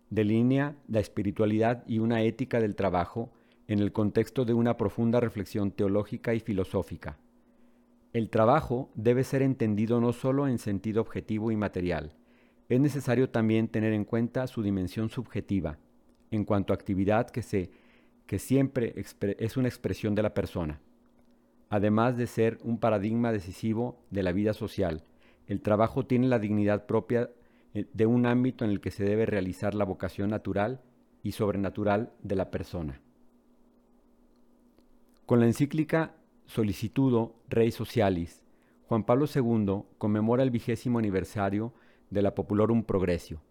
delinea 0.09 0.77
la 0.87 0.99
espiritualidad 0.99 1.83
y 1.87 1.99
una 1.99 2.21
ética 2.21 2.59
del 2.59 2.75
trabajo 2.75 3.31
en 3.67 3.79
el 3.79 3.91
contexto 3.91 4.45
de 4.45 4.53
una 4.53 4.77
profunda 4.77 5.19
reflexión 5.19 5.71
teológica 5.71 6.33
y 6.33 6.39
filosófica. 6.39 7.17
El 8.13 8.29
trabajo 8.29 8.91
debe 8.95 9.23
ser 9.23 9.41
entendido 9.41 9.99
no 9.99 10.13
solo 10.13 10.47
en 10.47 10.59
sentido 10.59 11.01
objetivo 11.01 11.51
y 11.51 11.55
material, 11.55 12.13
es 12.69 12.79
necesario 12.79 13.29
también 13.29 13.67
tener 13.67 13.93
en 13.93 14.05
cuenta 14.05 14.47
su 14.47 14.63
dimensión 14.63 15.09
subjetiva, 15.09 15.77
en 16.35 16.45
cuanto 16.45 16.73
a 16.73 16.75
actividad 16.75 17.29
que, 17.29 17.41
se, 17.41 17.71
que 18.25 18.39
siempre 18.39 18.93
es 18.95 19.57
una 19.57 19.67
expresión 19.67 20.15
de 20.15 20.23
la 20.23 20.33
persona. 20.33 20.81
Además 21.69 22.17
de 22.17 22.27
ser 22.27 22.57
un 22.63 22.79
paradigma 22.79 23.31
decisivo 23.31 24.03
de 24.11 24.23
la 24.23 24.31
vida 24.31 24.53
social, 24.53 25.03
el 25.47 25.61
trabajo 25.61 26.05
tiene 26.05 26.27
la 26.27 26.39
dignidad 26.39 26.85
propia 26.85 27.29
eh, 27.73 27.85
de 27.93 28.05
un 28.05 28.25
ámbito 28.25 28.65
en 28.65 28.71
el 28.71 28.81
que 28.81 28.91
se 28.91 29.03
debe 29.03 29.25
realizar 29.25 29.73
la 29.73 29.85
vocación 29.85 30.29
natural 30.29 30.81
y 31.23 31.31
sobrenatural 31.31 32.13
de 32.21 32.35
la 32.35 32.51
persona. 32.51 33.01
Con 35.25 35.39
la 35.39 35.47
encíclica 35.47 36.15
Solicitudo 36.45 37.35
Rei 37.49 37.71
Socialis, 37.71 38.43
Juan 38.87 39.03
Pablo 39.03 39.25
II 39.33 39.83
conmemora 39.97 40.43
el 40.43 40.51
vigésimo 40.51 40.99
aniversario 40.99 41.73
de 42.11 42.21
la 42.21 42.35
Populorum 42.35 42.83
Progressio 42.83 43.41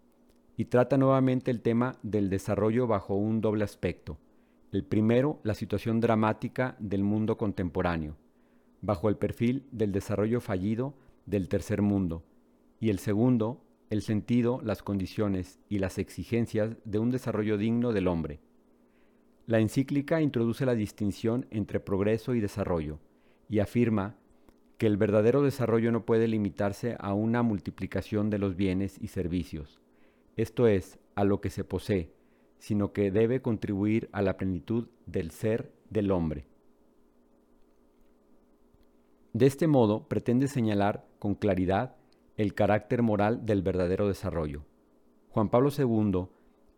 y 0.57 0.65
trata 0.65 0.97
nuevamente 0.97 1.51
el 1.51 1.61
tema 1.61 1.97
del 2.01 2.29
desarrollo 2.29 2.87
bajo 2.87 3.15
un 3.15 3.41
doble 3.41 3.63
aspecto. 3.63 4.17
El 4.71 4.83
primero, 4.83 5.39
la 5.43 5.53
situación 5.53 5.99
dramática 5.99 6.75
del 6.79 7.03
mundo 7.03 7.37
contemporáneo, 7.37 8.17
bajo 8.81 9.09
el 9.09 9.17
perfil 9.17 9.65
del 9.71 9.91
desarrollo 9.91 10.41
fallido 10.41 10.93
del 11.25 11.49
tercer 11.49 11.81
mundo, 11.81 12.23
y 12.79 12.89
el 12.89 12.99
segundo, 12.99 13.61
el 13.89 14.01
sentido, 14.01 14.61
las 14.63 14.83
condiciones 14.83 15.59
y 15.69 15.79
las 15.79 15.97
exigencias 15.97 16.75
de 16.85 16.99
un 16.99 17.11
desarrollo 17.11 17.57
digno 17.57 17.93
del 17.93 18.07
hombre. 18.07 18.39
La 19.47 19.59
encíclica 19.59 20.21
introduce 20.21 20.65
la 20.65 20.73
distinción 20.73 21.45
entre 21.51 21.79
progreso 21.79 22.33
y 22.33 22.39
desarrollo 22.39 22.99
y 23.47 23.59
afirma 23.59 24.15
que 24.77 24.87
el 24.87 24.97
verdadero 24.97 25.41
desarrollo 25.41 25.91
no 25.91 26.05
puede 26.05 26.27
limitarse 26.27 26.95
a 26.99 27.13
una 27.13 27.43
multiplicación 27.43 28.29
de 28.29 28.39
los 28.39 28.55
bienes 28.55 28.97
y 28.99 29.07
servicios, 29.07 29.79
esto 30.35 30.67
es, 30.67 30.99
a 31.15 31.23
lo 31.23 31.41
que 31.41 31.49
se 31.49 31.63
posee, 31.63 32.11
sino 32.57 32.93
que 32.93 33.11
debe 33.11 33.41
contribuir 33.41 34.09
a 34.11 34.21
la 34.21 34.37
plenitud 34.37 34.87
del 35.05 35.31
ser 35.31 35.71
del 35.89 36.11
hombre. 36.11 36.47
De 39.33 39.45
este 39.45 39.67
modo 39.67 40.07
pretende 40.07 40.47
señalar 40.47 41.05
con 41.19 41.35
claridad 41.35 41.95
el 42.37 42.53
carácter 42.53 43.01
moral 43.01 43.45
del 43.45 43.61
verdadero 43.61 44.07
desarrollo. 44.07 44.63
Juan 45.29 45.49
Pablo 45.49 45.69
II, 45.77 46.27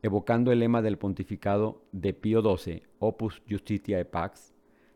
evocando 0.01 0.51
el 0.51 0.59
lema 0.59 0.81
del 0.81 0.97
pontificado 0.97 1.83
de 1.91 2.13
Pío 2.13 2.41
XII, 2.41 2.83
Opus 2.99 3.41
Justitia 3.49 3.99
e 3.99 4.05
Pax, 4.05 4.53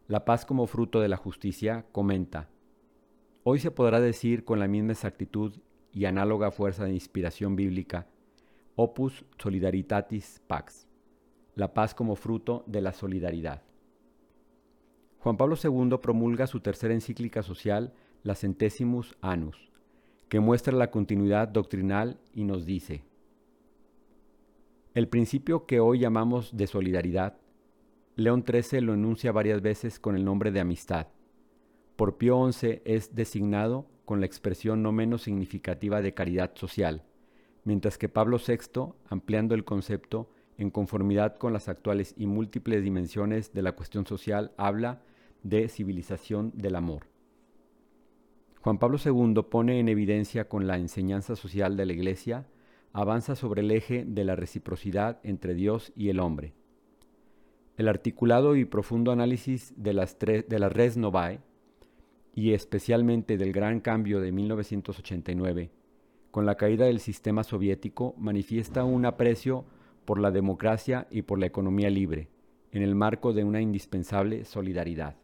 la 0.07 0.25
paz 0.25 0.45
como 0.45 0.67
fruto 0.67 0.99
de 0.99 1.07
la 1.07 1.17
justicia, 1.17 1.85
comenta, 1.91 2.49
Hoy 3.43 3.59
se 3.59 3.71
podrá 3.71 3.99
decir 3.99 4.45
con 4.45 4.59
la 4.59 4.67
misma 4.67 4.91
exactitud 4.91 5.53
y 5.91 6.05
análoga 6.05 6.51
fuerza 6.51 6.85
de 6.85 6.93
inspiración 6.93 7.55
bíblica, 7.55 8.07
Opus 8.75 9.25
Solidaritatis 9.37 10.41
Pax, 10.47 10.87
la 11.55 11.73
paz 11.73 11.93
como 11.93 12.15
fruto 12.15 12.63
de 12.67 12.81
la 12.81 12.93
solidaridad. 12.93 13.61
Juan 15.19 15.37
Pablo 15.37 15.55
II 15.61 15.97
promulga 16.01 16.47
su 16.47 16.61
tercera 16.61 16.93
encíclica 16.93 17.43
social, 17.43 17.93
la 18.23 18.33
Centesimus 18.33 19.15
Annus, 19.21 19.71
que 20.29 20.39
muestra 20.39 20.73
la 20.73 20.89
continuidad 20.89 21.49
doctrinal 21.49 22.19
y 22.33 22.45
nos 22.45 22.65
dice, 22.65 23.03
el 24.93 25.07
principio 25.07 25.65
que 25.65 25.79
hoy 25.79 25.99
llamamos 25.99 26.55
de 26.55 26.67
solidaridad, 26.67 27.37
León 28.15 28.43
XIII 28.45 28.81
lo 28.81 28.93
enuncia 28.93 29.31
varias 29.31 29.61
veces 29.61 29.99
con 29.99 30.15
el 30.15 30.25
nombre 30.25 30.51
de 30.51 30.59
amistad. 30.59 31.07
Por 31.95 32.17
Pío 32.17 32.51
XI 32.51 32.81
es 32.83 33.15
designado 33.15 33.85
con 34.05 34.19
la 34.19 34.25
expresión 34.25 34.83
no 34.83 34.91
menos 34.91 35.21
significativa 35.21 36.01
de 36.01 36.13
caridad 36.13 36.51
social, 36.55 37.03
mientras 37.63 37.97
que 37.97 38.09
Pablo 38.09 38.37
VI, 38.37 38.93
ampliando 39.09 39.55
el 39.55 39.63
concepto 39.63 40.29
en 40.57 40.69
conformidad 40.69 41.37
con 41.37 41.53
las 41.53 41.69
actuales 41.69 42.13
y 42.17 42.27
múltiples 42.27 42.83
dimensiones 42.83 43.53
de 43.53 43.61
la 43.61 43.71
cuestión 43.73 44.05
social, 44.05 44.51
habla 44.57 45.01
de 45.43 45.67
civilización 45.69 46.51
del 46.55 46.75
amor. 46.75 47.07
Juan 48.61 48.77
Pablo 48.77 48.99
II 49.03 49.41
pone 49.49 49.79
en 49.79 49.89
evidencia 49.89 50.47
con 50.47 50.67
la 50.67 50.77
enseñanza 50.77 51.35
social 51.35 51.75
de 51.77 51.85
la 51.87 51.93
Iglesia, 51.93 52.45
avanza 52.93 53.35
sobre 53.35 53.61
el 53.61 53.71
eje 53.71 54.05
de 54.05 54.23
la 54.23 54.35
reciprocidad 54.35 55.19
entre 55.23 55.55
Dios 55.55 55.91
y 55.95 56.09
el 56.09 56.19
hombre. 56.19 56.53
El 57.77 57.87
articulado 57.87 58.55
y 58.55 58.65
profundo 58.65 59.11
análisis 59.11 59.73
de 59.77 59.93
las, 59.93 60.19
de 60.19 60.59
la 60.59 60.69
res 60.69 60.97
novae, 60.97 61.39
y 62.35 62.53
especialmente 62.53 63.37
del 63.37 63.51
gran 63.51 63.79
cambio 63.79 64.21
de 64.21 64.31
1989, 64.31 65.71
con 66.31 66.45
la 66.45 66.55
caída 66.55 66.85
del 66.85 66.99
sistema 66.99 67.43
soviético, 67.43 68.15
manifiesta 68.17 68.83
un 68.83 69.05
aprecio 69.05 69.65
por 70.05 70.19
la 70.19 70.31
democracia 70.31 71.07
y 71.11 71.21
por 71.21 71.39
la 71.39 71.45
economía 71.45 71.89
libre, 71.89 72.29
en 72.71 72.81
el 72.81 72.95
marco 72.95 73.33
de 73.33 73.43
una 73.43 73.61
indispensable 73.61 74.45
solidaridad. 74.45 75.15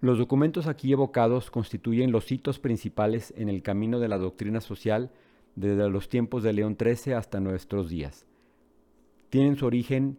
Los 0.00 0.18
documentos 0.18 0.66
aquí 0.66 0.92
evocados 0.92 1.50
constituyen 1.50 2.12
los 2.12 2.30
hitos 2.30 2.58
principales 2.58 3.34
en 3.36 3.48
el 3.48 3.62
camino 3.62 3.98
de 3.98 4.08
la 4.08 4.16
doctrina 4.16 4.60
social 4.60 5.10
desde 5.56 5.90
los 5.90 6.08
tiempos 6.08 6.42
de 6.42 6.52
León 6.52 6.76
XIII 6.78 7.14
hasta 7.14 7.40
nuestros 7.40 7.90
días. 7.90 8.26
Tienen 9.28 9.56
su 9.56 9.66
origen 9.66 10.16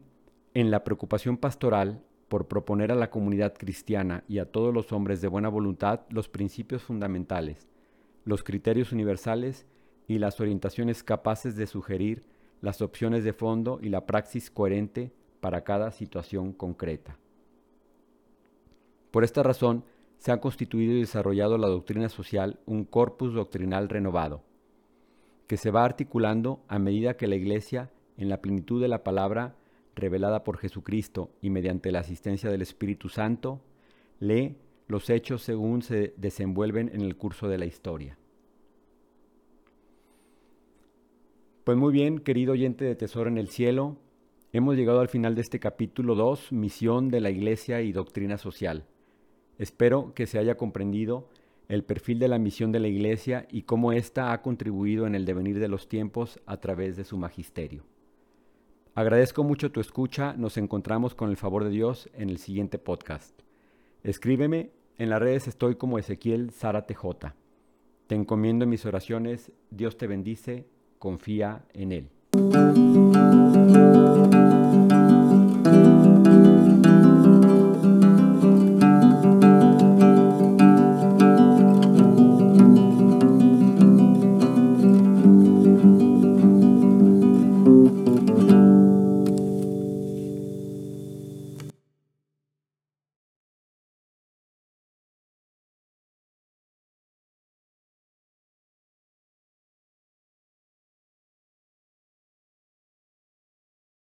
en 0.53 0.69
la 0.69 0.83
preocupación 0.83 1.37
pastoral 1.37 2.03
por 2.27 2.47
proponer 2.47 2.91
a 2.91 2.95
la 2.95 3.09
comunidad 3.09 3.55
cristiana 3.57 4.23
y 4.27 4.39
a 4.39 4.45
todos 4.45 4.73
los 4.73 4.91
hombres 4.91 5.19
de 5.19 5.27
buena 5.27 5.49
voluntad 5.49 6.01
los 6.09 6.29
principios 6.29 6.83
fundamentales, 6.83 7.67
los 8.25 8.43
criterios 8.43 8.91
universales 8.91 9.65
y 10.07 10.19
las 10.19 10.39
orientaciones 10.39 11.03
capaces 11.03 11.55
de 11.55 11.67
sugerir 11.67 12.23
las 12.61 12.81
opciones 12.81 13.23
de 13.23 13.33
fondo 13.33 13.79
y 13.81 13.89
la 13.89 14.05
praxis 14.05 14.51
coherente 14.51 15.11
para 15.39 15.63
cada 15.63 15.91
situación 15.91 16.53
concreta. 16.53 17.17
Por 19.09 19.23
esta 19.23 19.43
razón, 19.43 19.83
se 20.19 20.31
ha 20.31 20.39
constituido 20.39 20.93
y 20.93 20.99
desarrollado 20.99 21.57
la 21.57 21.67
doctrina 21.67 22.07
social 22.07 22.59
un 22.67 22.85
corpus 22.85 23.33
doctrinal 23.33 23.89
renovado, 23.89 24.43
que 25.47 25.57
se 25.57 25.71
va 25.71 25.83
articulando 25.83 26.61
a 26.67 26.77
medida 26.77 27.17
que 27.17 27.27
la 27.27 27.35
Iglesia, 27.35 27.89
en 28.17 28.29
la 28.29 28.39
plenitud 28.39 28.79
de 28.79 28.87
la 28.87 29.03
palabra 29.03 29.55
revelada 29.95 30.43
por 30.43 30.57
Jesucristo 30.57 31.31
y 31.41 31.49
mediante 31.49 31.91
la 31.91 31.99
asistencia 31.99 32.51
del 32.51 32.61
Espíritu 32.61 33.09
Santo, 33.09 33.59
lee 34.19 34.55
los 34.91 35.09
hechos 35.09 35.41
según 35.41 35.81
se 35.81 36.13
desenvuelven 36.17 36.91
en 36.93 37.01
el 37.01 37.15
curso 37.15 37.47
de 37.47 37.57
la 37.57 37.65
historia. 37.65 38.17
Pues 41.63 41.77
muy 41.77 41.93
bien, 41.93 42.19
querido 42.19 42.53
oyente 42.53 42.85
de 42.85 42.95
Tesoro 42.95 43.29
en 43.29 43.37
el 43.37 43.47
Cielo, 43.47 43.97
hemos 44.51 44.75
llegado 44.75 44.99
al 44.99 45.09
final 45.09 45.35
de 45.35 45.41
este 45.41 45.59
capítulo 45.59 46.15
2, 46.15 46.51
Misión 46.51 47.09
de 47.09 47.21
la 47.21 47.29
Iglesia 47.29 47.81
y 47.81 47.91
Doctrina 47.91 48.37
Social. 48.37 48.85
Espero 49.57 50.13
que 50.13 50.27
se 50.27 50.39
haya 50.39 50.57
comprendido 50.57 51.29
el 51.69 51.83
perfil 51.83 52.19
de 52.19 52.27
la 52.27 52.39
misión 52.39 52.71
de 52.71 52.81
la 52.81 52.89
Iglesia 52.89 53.47
y 53.49 53.61
cómo 53.61 53.93
ésta 53.93 54.33
ha 54.33 54.41
contribuido 54.41 55.07
en 55.07 55.15
el 55.15 55.23
devenir 55.23 55.59
de 55.59 55.69
los 55.69 55.87
tiempos 55.87 56.39
a 56.45 56.57
través 56.57 56.97
de 56.97 57.05
su 57.05 57.17
magisterio. 57.17 57.83
Agradezco 58.93 59.45
mucho 59.45 59.71
tu 59.71 59.79
escucha, 59.79 60.33
nos 60.33 60.57
encontramos 60.57 61.15
con 61.15 61.29
el 61.29 61.37
favor 61.37 61.63
de 61.63 61.69
Dios 61.69 62.09
en 62.13 62.29
el 62.29 62.39
siguiente 62.39 62.77
podcast. 62.77 63.39
Escríbeme, 64.03 64.71
en 64.97 65.09
las 65.09 65.19
redes 65.19 65.47
estoy 65.47 65.75
como 65.75 65.97
Ezequiel 65.97 66.51
Sara 66.51 66.85
TJ. 66.85 67.33
Te 68.07 68.15
encomiendo 68.15 68.63
en 68.63 68.69
mis 68.69 68.85
oraciones, 68.85 69.51
Dios 69.69 69.97
te 69.97 70.07
bendice, 70.07 70.67
confía 70.99 71.63
en 71.73 71.91
Él. 71.91 72.09